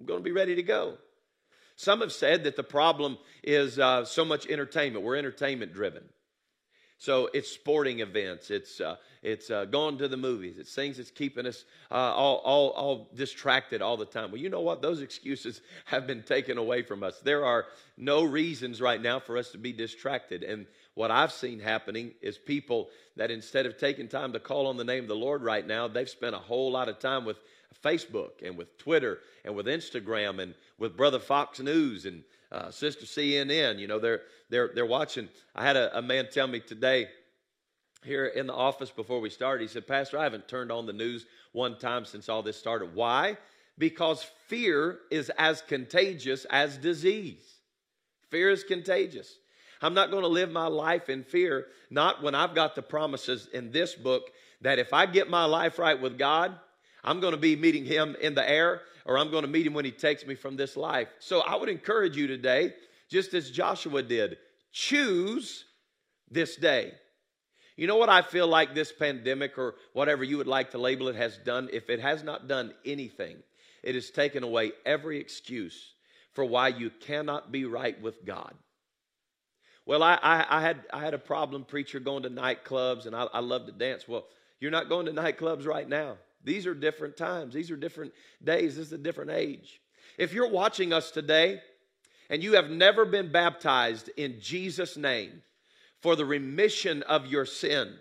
I'm 0.00 0.06
going 0.06 0.18
to 0.18 0.24
be 0.24 0.32
ready 0.32 0.56
to 0.56 0.62
go. 0.64 0.98
Some 1.76 2.00
have 2.00 2.12
said 2.12 2.44
that 2.44 2.56
the 2.56 2.62
problem 2.62 3.18
is 3.42 3.78
uh, 3.78 4.04
so 4.04 4.24
much 4.24 4.46
entertainment. 4.46 5.04
We're 5.04 5.16
entertainment 5.16 5.72
driven. 5.72 6.04
So 6.98 7.28
it's 7.34 7.50
sporting 7.50 8.00
events. 8.00 8.50
It's 8.50 8.80
uh, 8.80 8.96
it's 9.22 9.50
uh, 9.50 9.64
going 9.66 9.98
to 9.98 10.08
the 10.08 10.16
movies. 10.16 10.56
It's 10.58 10.74
things 10.74 10.96
that's 10.96 11.10
keeping 11.10 11.44
us 11.44 11.64
uh, 11.90 11.94
all, 11.94 12.36
all 12.38 12.70
all 12.70 13.10
distracted 13.14 13.82
all 13.82 13.96
the 13.96 14.06
time. 14.06 14.30
Well, 14.30 14.40
you 14.40 14.48
know 14.48 14.60
what? 14.60 14.80
Those 14.80 15.02
excuses 15.02 15.60
have 15.86 16.06
been 16.06 16.22
taken 16.22 16.56
away 16.56 16.82
from 16.82 17.02
us. 17.02 17.18
There 17.20 17.44
are 17.44 17.66
no 17.96 18.24
reasons 18.24 18.80
right 18.80 19.02
now 19.02 19.20
for 19.20 19.36
us 19.36 19.50
to 19.50 19.58
be 19.58 19.72
distracted. 19.72 20.44
And 20.44 20.66
what 20.94 21.10
I've 21.10 21.32
seen 21.32 21.58
happening 21.58 22.12
is 22.20 22.38
people 22.38 22.88
that 23.16 23.30
instead 23.30 23.66
of 23.66 23.76
taking 23.78 24.08
time 24.08 24.32
to 24.32 24.40
call 24.40 24.66
on 24.68 24.76
the 24.76 24.84
name 24.84 25.04
of 25.04 25.08
the 25.08 25.16
Lord 25.16 25.42
right 25.42 25.66
now, 25.66 25.88
they've 25.88 26.08
spent 26.08 26.34
a 26.34 26.38
whole 26.38 26.70
lot 26.70 26.88
of 26.88 26.98
time 26.98 27.24
with 27.24 27.38
Facebook 27.82 28.30
and 28.44 28.56
with 28.56 28.78
Twitter 28.78 29.18
and 29.44 29.56
with 29.56 29.66
Instagram 29.66 30.40
and 30.40 30.54
with 30.78 30.96
Brother 30.96 31.18
Fox 31.18 31.58
News 31.58 32.06
and 32.06 32.22
uh, 32.52 32.70
Sister 32.70 33.06
CNN. 33.06 33.78
You 33.78 33.88
know, 33.88 33.98
they're 33.98 34.22
they're 34.50 34.70
they're 34.74 34.86
watching. 34.86 35.28
I 35.54 35.64
had 35.64 35.76
a, 35.76 35.98
a 35.98 36.02
man 36.02 36.28
tell 36.30 36.46
me 36.46 36.60
today 36.60 37.08
here 38.04 38.26
in 38.26 38.46
the 38.46 38.54
office 38.54 38.90
before 38.90 39.20
we 39.20 39.30
started. 39.30 39.62
He 39.62 39.68
said, 39.68 39.88
Pastor, 39.88 40.18
I 40.18 40.24
haven't 40.24 40.46
turned 40.46 40.70
on 40.70 40.86
the 40.86 40.92
news 40.92 41.26
one 41.52 41.78
time 41.78 42.04
since 42.04 42.28
all 42.28 42.42
this 42.42 42.56
started. 42.56 42.94
Why? 42.94 43.36
Because 43.78 44.24
fear 44.46 45.00
is 45.10 45.30
as 45.38 45.62
contagious 45.62 46.44
as 46.50 46.76
disease. 46.76 47.54
Fear 48.30 48.50
is 48.50 48.62
contagious. 48.62 49.38
I'm 49.84 49.92
not 49.92 50.10
going 50.10 50.22
to 50.22 50.28
live 50.28 50.50
my 50.50 50.66
life 50.66 51.10
in 51.10 51.24
fear, 51.24 51.66
not 51.90 52.22
when 52.22 52.34
I've 52.34 52.54
got 52.54 52.74
the 52.74 52.80
promises 52.80 53.48
in 53.52 53.70
this 53.70 53.94
book 53.94 54.30
that 54.62 54.78
if 54.78 54.94
I 54.94 55.04
get 55.04 55.28
my 55.28 55.44
life 55.44 55.78
right 55.78 56.00
with 56.00 56.16
God, 56.16 56.58
I'm 57.04 57.20
going 57.20 57.34
to 57.34 57.38
be 57.38 57.54
meeting 57.54 57.84
Him 57.84 58.16
in 58.18 58.34
the 58.34 58.48
air 58.48 58.80
or 59.04 59.18
I'm 59.18 59.30
going 59.30 59.42
to 59.42 59.50
meet 59.50 59.66
Him 59.66 59.74
when 59.74 59.84
He 59.84 59.90
takes 59.90 60.26
me 60.26 60.36
from 60.36 60.56
this 60.56 60.78
life. 60.78 61.08
So 61.18 61.40
I 61.40 61.56
would 61.56 61.68
encourage 61.68 62.16
you 62.16 62.26
today, 62.26 62.72
just 63.10 63.34
as 63.34 63.50
Joshua 63.50 64.02
did, 64.02 64.38
choose 64.72 65.66
this 66.30 66.56
day. 66.56 66.94
You 67.76 67.86
know 67.86 67.96
what 67.96 68.08
I 68.08 68.22
feel 68.22 68.48
like 68.48 68.74
this 68.74 68.90
pandemic 68.90 69.58
or 69.58 69.74
whatever 69.92 70.24
you 70.24 70.38
would 70.38 70.46
like 70.46 70.70
to 70.70 70.78
label 70.78 71.08
it 71.08 71.16
has 71.16 71.36
done? 71.36 71.68
If 71.74 71.90
it 71.90 72.00
has 72.00 72.22
not 72.22 72.48
done 72.48 72.72
anything, 72.86 73.36
it 73.82 73.96
has 73.96 74.10
taken 74.10 74.44
away 74.44 74.72
every 74.86 75.20
excuse 75.20 75.92
for 76.32 76.42
why 76.42 76.68
you 76.68 76.88
cannot 76.88 77.52
be 77.52 77.66
right 77.66 78.00
with 78.00 78.24
God. 78.24 78.54
Well, 79.86 80.02
I, 80.02 80.18
I, 80.22 80.46
I, 80.48 80.60
had, 80.62 80.84
I 80.92 81.00
had 81.00 81.14
a 81.14 81.18
problem 81.18 81.64
preacher 81.64 82.00
going 82.00 82.22
to 82.22 82.30
nightclubs 82.30 83.06
and 83.06 83.14
I, 83.14 83.24
I 83.32 83.40
love 83.40 83.66
to 83.66 83.72
dance. 83.72 84.08
Well, 84.08 84.26
you're 84.60 84.70
not 84.70 84.88
going 84.88 85.06
to 85.06 85.12
nightclubs 85.12 85.66
right 85.66 85.88
now. 85.88 86.16
These 86.42 86.66
are 86.66 86.74
different 86.74 87.16
times, 87.16 87.54
these 87.54 87.70
are 87.70 87.76
different 87.76 88.12
days, 88.42 88.76
this 88.76 88.86
is 88.86 88.92
a 88.92 88.98
different 88.98 89.30
age. 89.30 89.80
If 90.18 90.32
you're 90.32 90.50
watching 90.50 90.92
us 90.92 91.10
today 91.10 91.60
and 92.28 92.42
you 92.42 92.54
have 92.54 92.70
never 92.70 93.04
been 93.04 93.32
baptized 93.32 94.10
in 94.16 94.40
Jesus' 94.40 94.96
name 94.96 95.42
for 96.00 96.16
the 96.16 96.24
remission 96.24 97.02
of 97.04 97.26
your 97.26 97.46
sin, 97.46 97.94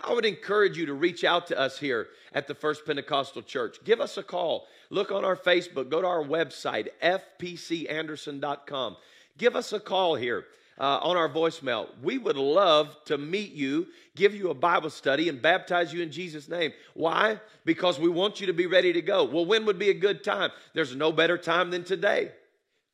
I 0.00 0.12
would 0.12 0.24
encourage 0.24 0.76
you 0.78 0.86
to 0.86 0.94
reach 0.94 1.24
out 1.24 1.48
to 1.48 1.58
us 1.58 1.78
here 1.78 2.08
at 2.32 2.46
the 2.48 2.54
First 2.54 2.84
Pentecostal 2.84 3.42
Church. 3.42 3.78
Give 3.84 4.00
us 4.00 4.16
a 4.16 4.22
call. 4.22 4.66
Look 4.90 5.12
on 5.12 5.24
our 5.24 5.36
Facebook. 5.36 5.90
Go 5.90 6.00
to 6.00 6.06
our 6.08 6.24
website, 6.24 6.88
fpcanderson.com. 7.02 8.96
Give 9.38 9.54
us 9.56 9.72
a 9.72 9.80
call 9.80 10.16
here 10.16 10.44
uh, 10.78 10.98
on 11.02 11.16
our 11.16 11.28
voicemail. 11.28 11.88
We 12.02 12.18
would 12.18 12.36
love 12.36 12.96
to 13.06 13.18
meet 13.18 13.52
you, 13.52 13.86
give 14.16 14.34
you 14.34 14.50
a 14.50 14.54
Bible 14.54 14.90
study, 14.90 15.28
and 15.28 15.40
baptize 15.40 15.92
you 15.92 16.02
in 16.02 16.10
Jesus' 16.10 16.48
name. 16.48 16.72
Why? 16.94 17.40
Because 17.64 17.98
we 17.98 18.08
want 18.08 18.40
you 18.40 18.46
to 18.46 18.52
be 18.52 18.66
ready 18.66 18.92
to 18.92 19.02
go. 19.02 19.24
Well, 19.24 19.46
when 19.46 19.64
would 19.66 19.78
be 19.78 19.90
a 19.90 19.94
good 19.94 20.24
time? 20.24 20.50
There's 20.74 20.96
no 20.96 21.12
better 21.12 21.38
time 21.38 21.70
than 21.70 21.84
today. 21.84 22.32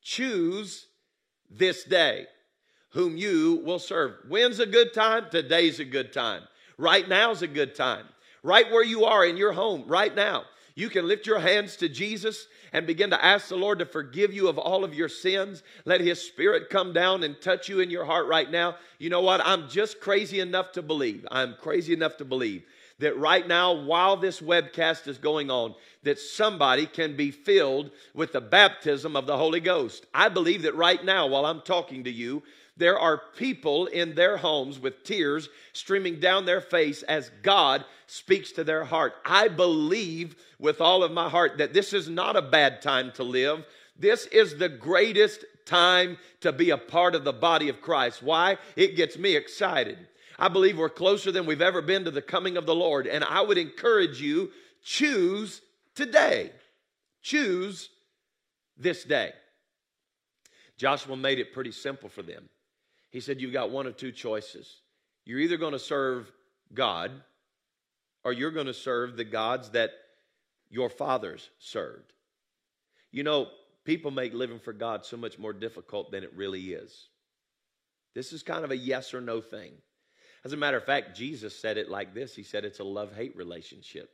Choose 0.03 0.87
this 1.51 1.85
day 1.85 2.27
whom 2.91 3.17
you 3.17 3.63
will 3.65 3.79
serve. 3.79 4.15
When's 4.29 4.61
a 4.61 4.67
good 4.67 4.95
time? 4.95 5.27
Today's 5.31 5.81
a 5.81 5.85
good 5.85 6.13
time. 6.13 6.43
Right 6.77 7.09
now's 7.09 7.43
a 7.43 7.49
good 7.49 7.75
time. 7.75 8.07
Right 8.43 8.71
where 8.71 8.85
you 8.85 9.05
are 9.05 9.25
in 9.25 9.37
your 9.37 9.53
home, 9.53 9.85
right 9.87 10.15
now. 10.15 10.45
You 10.79 10.89
can 10.89 11.09
lift 11.09 11.27
your 11.27 11.41
hands 11.41 11.75
to 11.79 11.89
Jesus 11.89 12.47
and 12.73 12.87
begin 12.87 13.11
to 13.11 13.25
ask 13.25 13.49
the 13.49 13.57
Lord 13.57 13.81
to 13.81 13.85
forgive 13.85 14.33
you 14.33 14.47
of 14.47 14.59
all 14.59 14.85
of 14.85 14.95
your 14.95 15.09
sins. 15.09 15.65
Let 15.85 16.01
His 16.01 16.23
Spirit 16.23 16.71
come 16.71 16.93
down 16.93 17.25
and 17.25 17.41
touch 17.41 17.69
you 17.69 17.81
in 17.81 17.91
your 17.91 18.05
heart 18.05 18.29
right 18.29 18.49
now. 18.49 18.77
You 19.01 19.11
know 19.11 19.21
what? 19.21 19.45
I'm 19.45 19.69
just 19.69 20.01
crazy 20.01 20.39
enough 20.39 20.71
to 20.75 20.83
believe. 20.83 21.27
I'm 21.33 21.57
crazy 21.61 21.95
enough 21.95 22.17
to 22.19 22.25
believe 22.25 22.63
that 23.01 23.17
right 23.17 23.47
now, 23.47 23.73
while 23.73 24.17
this 24.17 24.41
webcast 24.41 25.09
is 25.09 25.19
going 25.19 25.51
on, 25.51 25.75
that 26.05 26.21
somebody 26.21 26.87
can 26.87 27.17
be 27.17 27.33
filled 27.33 27.91
with 28.15 28.33
the 28.33 28.41
baptism 28.41 29.17
of 29.17 29.27
the 29.27 29.37
Holy 29.37 29.61
Ghost. 29.61 30.07
I 30.15 30.29
believe 30.29 30.63
that 30.63 30.77
right 30.77 31.05
now, 31.05 31.27
while 31.27 31.45
I'm 31.45 31.63
talking 31.63 32.05
to 32.05 32.11
you, 32.11 32.45
there 32.79 32.99
are 32.99 33.21
people 33.37 33.87
in 33.87 34.15
their 34.15 34.37
homes 34.37 34.79
with 34.79 35.03
tears 35.05 35.49
streaming 35.73 36.21
down 36.21 36.47
their 36.47 36.61
face 36.61 37.03
as 37.03 37.31
God 37.43 37.85
speaks 38.07 38.53
to 38.53 38.65
their 38.65 38.85
heart. 38.85 39.15
I 39.25 39.49
believe 39.49 40.37
with 40.59 40.81
all 40.81 41.03
of 41.03 41.13
my 41.13 41.29
heart 41.29 41.59
that 41.59 41.75
this 41.75 41.93
is 41.93 42.09
not 42.09 42.37
a 42.37 42.43
bad 42.43 42.81
time 42.81 43.13
to 43.17 43.25
live. 43.25 43.67
This 43.99 44.27
is 44.27 44.57
the 44.57 44.69
greatest 44.69 45.45
time 45.67 46.19
to 46.41 46.53
be 46.53 46.71
a 46.71 46.79
part 46.79 47.15
of 47.15 47.25
the 47.25 47.33
body 47.33 47.69
of 47.69 47.83
Christ. 47.83 48.23
Why? 48.23 48.59
It 48.77 48.97
gets 48.97 49.19
me 49.19 49.37
excited. 49.37 49.99
I 50.39 50.49
believe 50.49 50.79
we're 50.79 50.89
closer 50.89 51.33
than 51.33 51.47
we've 51.47 51.61
ever 51.61 51.83
been 51.83 52.05
to 52.05 52.13
the 52.13 52.23
coming 52.23 52.57
of 52.57 52.65
the 52.65 52.75
Lord. 52.75 53.09
And 53.09 53.25
I 53.25 53.41
would 53.41 53.59
encourage 53.59 54.21
you 54.21 54.51
choose 54.85 55.61
today. 55.97 56.53
Choose 57.23 57.91
this 58.77 59.03
day. 59.03 59.33
Joshua 60.77 61.17
made 61.17 61.41
it 61.41 61.53
pretty 61.53 61.73
simple 61.73 62.09
for 62.09 62.23
them. 62.23 62.49
He 63.11 63.21
said, 63.21 63.41
You've 63.41 63.53
got 63.53 63.71
one 63.71 63.87
of 63.87 63.97
two 63.97 64.13
choices. 64.13 64.81
You're 65.25 65.41
either 65.41 65.57
going 65.57 65.73
to 65.73 65.79
serve 65.79 66.31
God 66.73 67.11
or 68.25 68.33
you're 68.33 68.51
going 68.51 68.67
to 68.67 68.75
serve 68.75 69.17
the 69.17 69.25
gods 69.25 69.71
that 69.71 69.91
your 70.71 70.89
fathers 70.89 71.49
served. 71.59 72.13
You 73.11 73.23
know, 73.23 73.49
people 73.85 74.11
make 74.11 74.35
living 74.35 74.59
for 74.59 74.73
God 74.73 75.05
so 75.05 75.17
much 75.17 75.39
more 75.39 75.53
difficult 75.53 76.11
than 76.11 76.25
it 76.25 76.35
really 76.35 76.73
is. 76.73 77.09
This 78.15 78.33
is 78.33 78.43
kind 78.43 78.65
of 78.65 78.71
a 78.71 78.77
yes 78.77 79.15
or 79.15 79.21
no 79.21 79.41
thing. 79.41 79.73
As 80.45 80.53
a 80.53 80.57
matter 80.57 80.77
of 80.77 80.85
fact, 80.85 81.17
Jesus 81.17 81.59
said 81.59 81.79
it 81.79 81.91
like 81.91 82.15
this 82.15 82.35
He 82.35 82.43
said 82.43 82.65
it's 82.65 82.81
a 82.81 82.85
love 82.85 83.15
hate 83.15 83.37
relationship. 83.37 84.11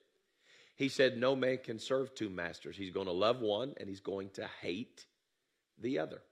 He 0.77 0.89
said, 0.89 1.17
No 1.17 1.37
man 1.37 1.59
can 1.63 1.79
serve 1.79 2.15
two 2.15 2.29
masters. 2.29 2.77
He's 2.77 2.91
going 2.91 3.07
to 3.07 3.13
love 3.13 3.41
one 3.41 3.75
and 3.79 3.89
he's 3.89 4.01
going 4.01 4.31
to 4.31 4.49
hate 4.61 5.07
the 5.79 5.99
other. 5.99 6.23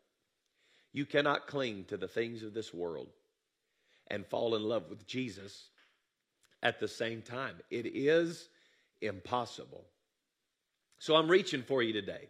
You 0.92 1.07
cannot 1.07 1.46
cling 1.46 1.85
to 1.88 1.96
the 1.96 2.09
things 2.09 2.42
of 2.42 2.55
this 2.55 2.72
world 2.72 3.09
and 4.09 4.26
fall 4.26 4.55
in 4.55 4.62
love 4.62 4.90
with 4.90 5.07
Jesus 5.07 5.68
at 6.62 6.81
the 6.81 6.88
same 6.88 7.22
time. 7.22 7.57
It 7.70 7.87
is 7.87 8.48
impossible. 9.00 9.85
So 10.98 11.16
I'm 11.16 11.31
reaching 11.31 11.62
for 11.62 11.83
you 11.83 11.92
today. 11.92 12.28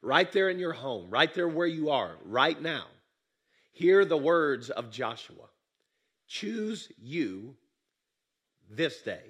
Right 0.00 0.30
there 0.32 0.48
in 0.48 0.58
your 0.58 0.72
home, 0.72 1.10
right 1.10 1.32
there 1.34 1.48
where 1.48 1.66
you 1.66 1.90
are, 1.90 2.16
right 2.24 2.60
now. 2.60 2.84
Hear 3.72 4.04
the 4.04 4.16
words 4.16 4.70
of 4.70 4.90
Joshua 4.90 5.48
Choose 6.28 6.92
you 6.98 7.56
this 8.70 9.00
day 9.00 9.22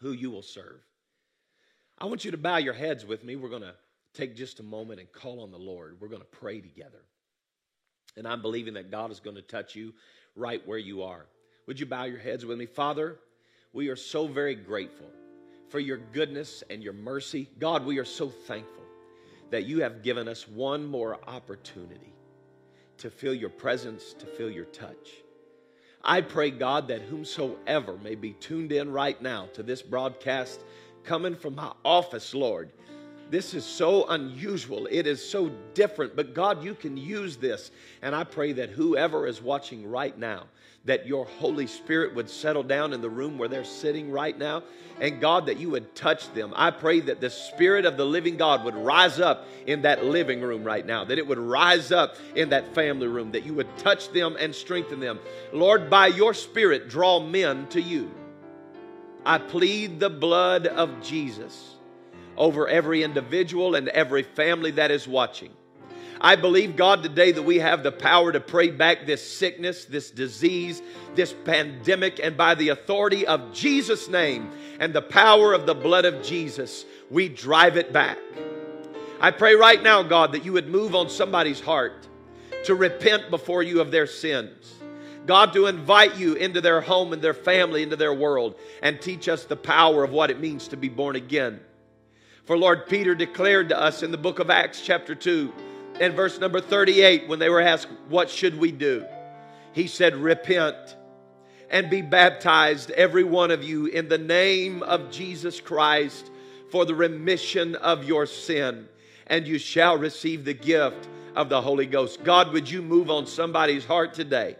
who 0.00 0.10
you 0.10 0.30
will 0.30 0.42
serve. 0.42 0.80
I 1.98 2.06
want 2.06 2.24
you 2.24 2.32
to 2.32 2.36
bow 2.36 2.56
your 2.56 2.74
heads 2.74 3.06
with 3.06 3.22
me. 3.24 3.36
We're 3.36 3.48
going 3.48 3.62
to 3.62 3.74
take 4.12 4.34
just 4.34 4.58
a 4.58 4.64
moment 4.64 4.98
and 4.98 5.10
call 5.12 5.40
on 5.42 5.52
the 5.52 5.58
Lord. 5.58 5.98
We're 6.00 6.08
going 6.08 6.22
to 6.22 6.26
pray 6.26 6.60
together. 6.60 7.04
And 8.16 8.26
I'm 8.26 8.42
believing 8.42 8.74
that 8.74 8.90
God 8.90 9.10
is 9.10 9.20
going 9.20 9.36
to 9.36 9.42
touch 9.42 9.74
you 9.74 9.92
right 10.34 10.66
where 10.66 10.78
you 10.78 11.02
are. 11.02 11.26
Would 11.66 11.80
you 11.80 11.86
bow 11.86 12.04
your 12.04 12.18
heads 12.18 12.46
with 12.46 12.58
me? 12.58 12.66
Father, 12.66 13.18
we 13.72 13.88
are 13.88 13.96
so 13.96 14.26
very 14.26 14.54
grateful 14.54 15.10
for 15.68 15.80
your 15.80 15.98
goodness 15.98 16.62
and 16.70 16.82
your 16.82 16.92
mercy. 16.92 17.48
God, 17.58 17.84
we 17.84 17.98
are 17.98 18.04
so 18.04 18.28
thankful 18.28 18.84
that 19.50 19.66
you 19.66 19.82
have 19.82 20.02
given 20.02 20.28
us 20.28 20.48
one 20.48 20.86
more 20.86 21.18
opportunity 21.26 22.12
to 22.98 23.10
feel 23.10 23.34
your 23.34 23.50
presence, 23.50 24.14
to 24.14 24.26
feel 24.26 24.50
your 24.50 24.64
touch. 24.66 25.10
I 26.02 26.20
pray, 26.20 26.50
God, 26.50 26.88
that 26.88 27.02
whomsoever 27.02 27.98
may 27.98 28.14
be 28.14 28.32
tuned 28.32 28.72
in 28.72 28.92
right 28.92 29.20
now 29.20 29.48
to 29.54 29.62
this 29.62 29.82
broadcast 29.82 30.60
coming 31.04 31.34
from 31.34 31.56
my 31.56 31.72
office, 31.84 32.32
Lord, 32.32 32.72
this 33.30 33.54
is 33.54 33.64
so 33.64 34.06
unusual. 34.08 34.86
It 34.90 35.06
is 35.06 35.26
so 35.26 35.50
different. 35.74 36.14
But 36.14 36.34
God, 36.34 36.62
you 36.62 36.74
can 36.74 36.96
use 36.96 37.36
this. 37.36 37.70
And 38.02 38.14
I 38.14 38.24
pray 38.24 38.52
that 38.52 38.70
whoever 38.70 39.26
is 39.26 39.42
watching 39.42 39.88
right 39.88 40.16
now, 40.16 40.44
that 40.84 41.06
your 41.06 41.24
Holy 41.24 41.66
Spirit 41.66 42.14
would 42.14 42.30
settle 42.30 42.62
down 42.62 42.92
in 42.92 43.00
the 43.00 43.10
room 43.10 43.38
where 43.38 43.48
they're 43.48 43.64
sitting 43.64 44.10
right 44.10 44.38
now. 44.38 44.62
And 45.00 45.20
God, 45.20 45.46
that 45.46 45.58
you 45.58 45.70
would 45.70 45.94
touch 45.94 46.32
them. 46.32 46.52
I 46.56 46.70
pray 46.70 47.00
that 47.00 47.20
the 47.20 47.28
Spirit 47.28 47.84
of 47.84 47.96
the 47.96 48.06
living 48.06 48.36
God 48.36 48.64
would 48.64 48.76
rise 48.76 49.18
up 49.18 49.46
in 49.66 49.82
that 49.82 50.04
living 50.04 50.40
room 50.40 50.62
right 50.62 50.86
now, 50.86 51.04
that 51.04 51.18
it 51.18 51.26
would 51.26 51.38
rise 51.38 51.90
up 51.92 52.16
in 52.34 52.50
that 52.50 52.74
family 52.74 53.08
room, 53.08 53.32
that 53.32 53.44
you 53.44 53.52
would 53.54 53.76
touch 53.78 54.10
them 54.12 54.36
and 54.38 54.54
strengthen 54.54 55.00
them. 55.00 55.18
Lord, 55.52 55.90
by 55.90 56.06
your 56.06 56.32
Spirit, 56.32 56.88
draw 56.88 57.20
men 57.20 57.66
to 57.68 57.80
you. 57.80 58.10
I 59.26 59.38
plead 59.38 59.98
the 59.98 60.08
blood 60.08 60.68
of 60.68 61.02
Jesus 61.02 61.75
over 62.36 62.68
every 62.68 63.02
individual 63.02 63.74
and 63.74 63.88
every 63.88 64.22
family 64.22 64.72
that 64.72 64.90
is 64.90 65.08
watching. 65.08 65.50
I 66.20 66.36
believe, 66.36 66.76
God, 66.76 67.02
today 67.02 67.32
that 67.32 67.42
we 67.42 67.58
have 67.58 67.82
the 67.82 67.92
power 67.92 68.32
to 68.32 68.40
pray 68.40 68.70
back 68.70 69.06
this 69.06 69.22
sickness, 69.22 69.84
this 69.84 70.10
disease, 70.10 70.80
this 71.14 71.34
pandemic, 71.44 72.20
and 72.22 72.36
by 72.36 72.54
the 72.54 72.70
authority 72.70 73.26
of 73.26 73.52
Jesus' 73.52 74.08
name 74.08 74.50
and 74.80 74.94
the 74.94 75.02
power 75.02 75.52
of 75.52 75.66
the 75.66 75.74
blood 75.74 76.04
of 76.06 76.22
Jesus, 76.22 76.86
we 77.10 77.28
drive 77.28 77.76
it 77.76 77.92
back. 77.92 78.18
I 79.20 79.30
pray 79.30 79.54
right 79.54 79.82
now, 79.82 80.02
God, 80.02 80.32
that 80.32 80.44
you 80.44 80.54
would 80.54 80.68
move 80.68 80.94
on 80.94 81.10
somebody's 81.10 81.60
heart 81.60 82.06
to 82.64 82.74
repent 82.74 83.30
before 83.30 83.62
you 83.62 83.80
of 83.80 83.90
their 83.90 84.06
sins 84.06 84.76
God, 85.26 85.52
to 85.54 85.66
invite 85.66 86.16
you 86.16 86.34
into 86.34 86.60
their 86.60 86.80
home 86.80 87.12
and 87.12 87.20
their 87.20 87.34
family, 87.34 87.82
into 87.82 87.96
their 87.96 88.14
world, 88.14 88.54
and 88.80 89.00
teach 89.00 89.28
us 89.28 89.44
the 89.44 89.56
power 89.56 90.04
of 90.04 90.12
what 90.12 90.30
it 90.30 90.40
means 90.40 90.68
to 90.68 90.76
be 90.76 90.88
born 90.88 91.16
again. 91.16 91.60
For 92.46 92.56
Lord 92.56 92.86
Peter 92.86 93.16
declared 93.16 93.70
to 93.70 93.80
us 93.80 94.04
in 94.04 94.12
the 94.12 94.16
book 94.16 94.38
of 94.38 94.50
Acts, 94.50 94.80
chapter 94.80 95.16
2, 95.16 95.52
and 96.00 96.14
verse 96.14 96.38
number 96.38 96.60
38, 96.60 97.26
when 97.26 97.40
they 97.40 97.48
were 97.48 97.60
asked, 97.60 97.88
What 98.08 98.30
should 98.30 98.56
we 98.56 98.70
do? 98.70 99.04
He 99.72 99.88
said, 99.88 100.14
Repent 100.14 100.94
and 101.68 101.90
be 101.90 102.02
baptized, 102.02 102.92
every 102.92 103.24
one 103.24 103.50
of 103.50 103.64
you, 103.64 103.86
in 103.86 104.08
the 104.08 104.16
name 104.16 104.84
of 104.84 105.10
Jesus 105.10 105.60
Christ 105.60 106.30
for 106.70 106.84
the 106.84 106.94
remission 106.94 107.74
of 107.74 108.04
your 108.04 108.26
sin, 108.26 108.86
and 109.26 109.44
you 109.48 109.58
shall 109.58 109.98
receive 109.98 110.44
the 110.44 110.54
gift 110.54 111.08
of 111.34 111.48
the 111.48 111.60
Holy 111.60 111.86
Ghost. 111.86 112.22
God, 112.22 112.52
would 112.52 112.70
you 112.70 112.80
move 112.80 113.10
on 113.10 113.26
somebody's 113.26 113.84
heart 113.84 114.14
today? 114.14 114.54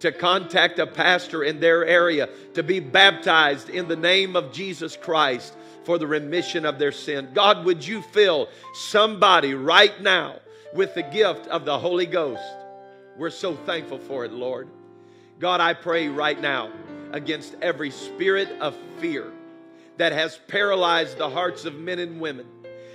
to 0.00 0.12
contact 0.12 0.78
a 0.78 0.86
pastor 0.86 1.42
in 1.42 1.58
their 1.58 1.84
area 1.84 2.28
to 2.54 2.62
be 2.62 2.78
baptized 2.78 3.68
in 3.68 3.88
the 3.88 3.96
name 3.96 4.36
of 4.36 4.52
Jesus 4.52 4.96
Christ 4.96 5.56
for 5.88 5.96
the 5.96 6.06
remission 6.06 6.66
of 6.66 6.78
their 6.78 6.92
sin. 6.92 7.30
God, 7.32 7.64
would 7.64 7.86
you 7.86 8.02
fill 8.02 8.50
somebody 8.74 9.54
right 9.54 9.98
now 10.02 10.36
with 10.74 10.92
the 10.92 11.02
gift 11.02 11.46
of 11.46 11.64
the 11.64 11.78
Holy 11.78 12.04
Ghost? 12.04 12.42
We're 13.16 13.30
so 13.30 13.54
thankful 13.54 13.96
for 13.96 14.26
it, 14.26 14.32
Lord. 14.32 14.68
God, 15.40 15.62
I 15.62 15.72
pray 15.72 16.08
right 16.08 16.38
now 16.38 16.70
against 17.12 17.56
every 17.62 17.90
spirit 17.90 18.50
of 18.60 18.76
fear 18.98 19.32
that 19.96 20.12
has 20.12 20.38
paralyzed 20.46 21.16
the 21.16 21.30
hearts 21.30 21.64
of 21.64 21.74
men 21.76 22.00
and 22.00 22.20
women 22.20 22.44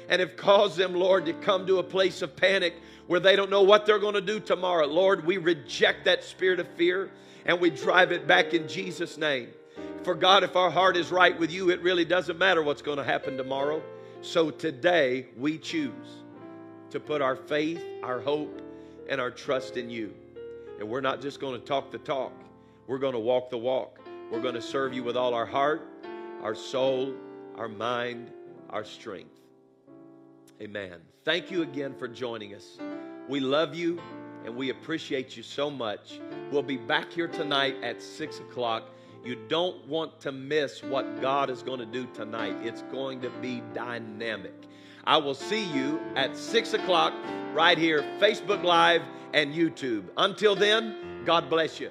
and 0.08 0.19
have 0.19 0.38
caused 0.38 0.77
them, 0.77 0.93
Lord, 0.93 1.25
to 1.25 1.34
come 1.34 1.65
to 1.65 1.79
a 1.79 1.84
place 1.84 2.21
of 2.21 2.36
panic 2.36 2.75
where 3.08 3.19
they 3.19 3.36
don't 3.36 3.49
know 3.49 3.63
what 3.63 3.88
they're 3.88 3.97
going 3.97 4.13
to 4.13 4.21
do 4.21 4.39
tomorrow. 4.39 4.86
Lord, 4.86 5.25
we 5.25 5.38
reject 5.38 6.06
that 6.06 6.23
spirit 6.23 6.60
of 6.60 6.67
fear 6.75 7.10
and 7.47 7.60
we 7.60 7.71
drive 7.71 8.12
it 8.12 8.27
back 8.27 8.53
in 8.53 8.67
Jesus' 8.67 9.17
name. 9.17 9.47
For 10.04 10.16
God, 10.16 10.44
if 10.44 10.58
our 10.58 10.70
heart 10.70 10.98
is 10.98 11.12
right 11.12 11.38
with 11.39 11.50
you, 11.50 11.70
it 11.70 11.82
really 11.82 12.04
doesn't 12.04 12.38
matter 12.38 12.62
what's 12.62 12.82
going 12.82 12.98
to 12.98 13.06
happen 13.06 13.38
tomorrow. 13.38 13.82
So 14.22 14.52
today 14.52 15.28
we 15.38 15.58
choose 15.58 16.24
to 16.89 17.00
put 17.00 17.22
our 17.22 17.38
faith, 17.38 17.82
our 18.04 18.20
hope, 18.20 18.62
and 19.10 19.22
our 19.22 19.32
trust 19.32 19.78
in 19.78 19.89
you. 19.89 20.13
And 20.80 20.89
we're 20.89 21.02
not 21.02 21.22
just 21.22 21.39
going 21.39 21.58
to 21.58 21.66
talk 21.66 21.89
the 21.89 22.00
talk, 22.00 22.34
we're 22.88 22.98
going 22.98 23.13
to 23.13 23.20
walk 23.20 23.50
the 23.50 23.58
walk. 23.58 24.00
We're 24.30 24.42
going 24.42 24.56
to 24.56 24.62
serve 24.62 24.94
you 24.94 25.04
with 25.04 25.16
all 25.16 25.34
our 25.34 25.46
heart, 25.46 25.88
our 26.42 26.56
soul, 26.56 27.13
our 27.56 27.68
mind, 27.70 28.32
our 28.70 28.84
strength. 28.84 29.39
Amen. 30.62 31.00
Thank 31.24 31.52
you 31.52 31.62
again 31.62 31.94
for 31.94 32.08
joining 32.08 32.56
us. 32.56 32.78
We 33.30 33.39
love 33.39 33.74
you 33.74 34.02
and 34.44 34.56
we 34.56 34.70
appreciate 34.70 35.38
you 35.38 35.44
so 35.44 35.70
much. 35.70 36.20
We'll 36.52 36.63
be 36.63 36.78
back 36.78 37.12
here 37.12 37.28
tonight 37.28 37.76
at 37.84 38.02
6 38.02 38.39
o'clock. 38.39 38.89
You 39.24 39.38
don't 39.48 39.88
want 39.88 40.20
to 40.22 40.34
miss 40.34 40.84
what 40.84 41.22
God 41.22 41.50
is 41.50 41.64
going 41.64 41.80
to 41.80 41.86
do 41.86 42.08
tonight. 42.14 42.58
It's 42.62 42.82
going 42.92 43.22
to 43.22 43.30
be 43.42 43.64
dynamic. 43.74 44.54
I 45.06 45.18
will 45.18 45.34
see 45.34 45.64
you 45.64 46.02
at 46.16 46.36
6 46.36 46.74
o'clock 46.74 47.14
right 47.54 47.78
here, 47.78 48.02
Facebook 48.20 48.64
Live 48.64 49.02
and 49.34 49.54
YouTube. 49.54 50.06
Until 50.18 50.56
then, 50.56 51.24
God 51.26 51.50
bless 51.50 51.80
you. 51.80 51.90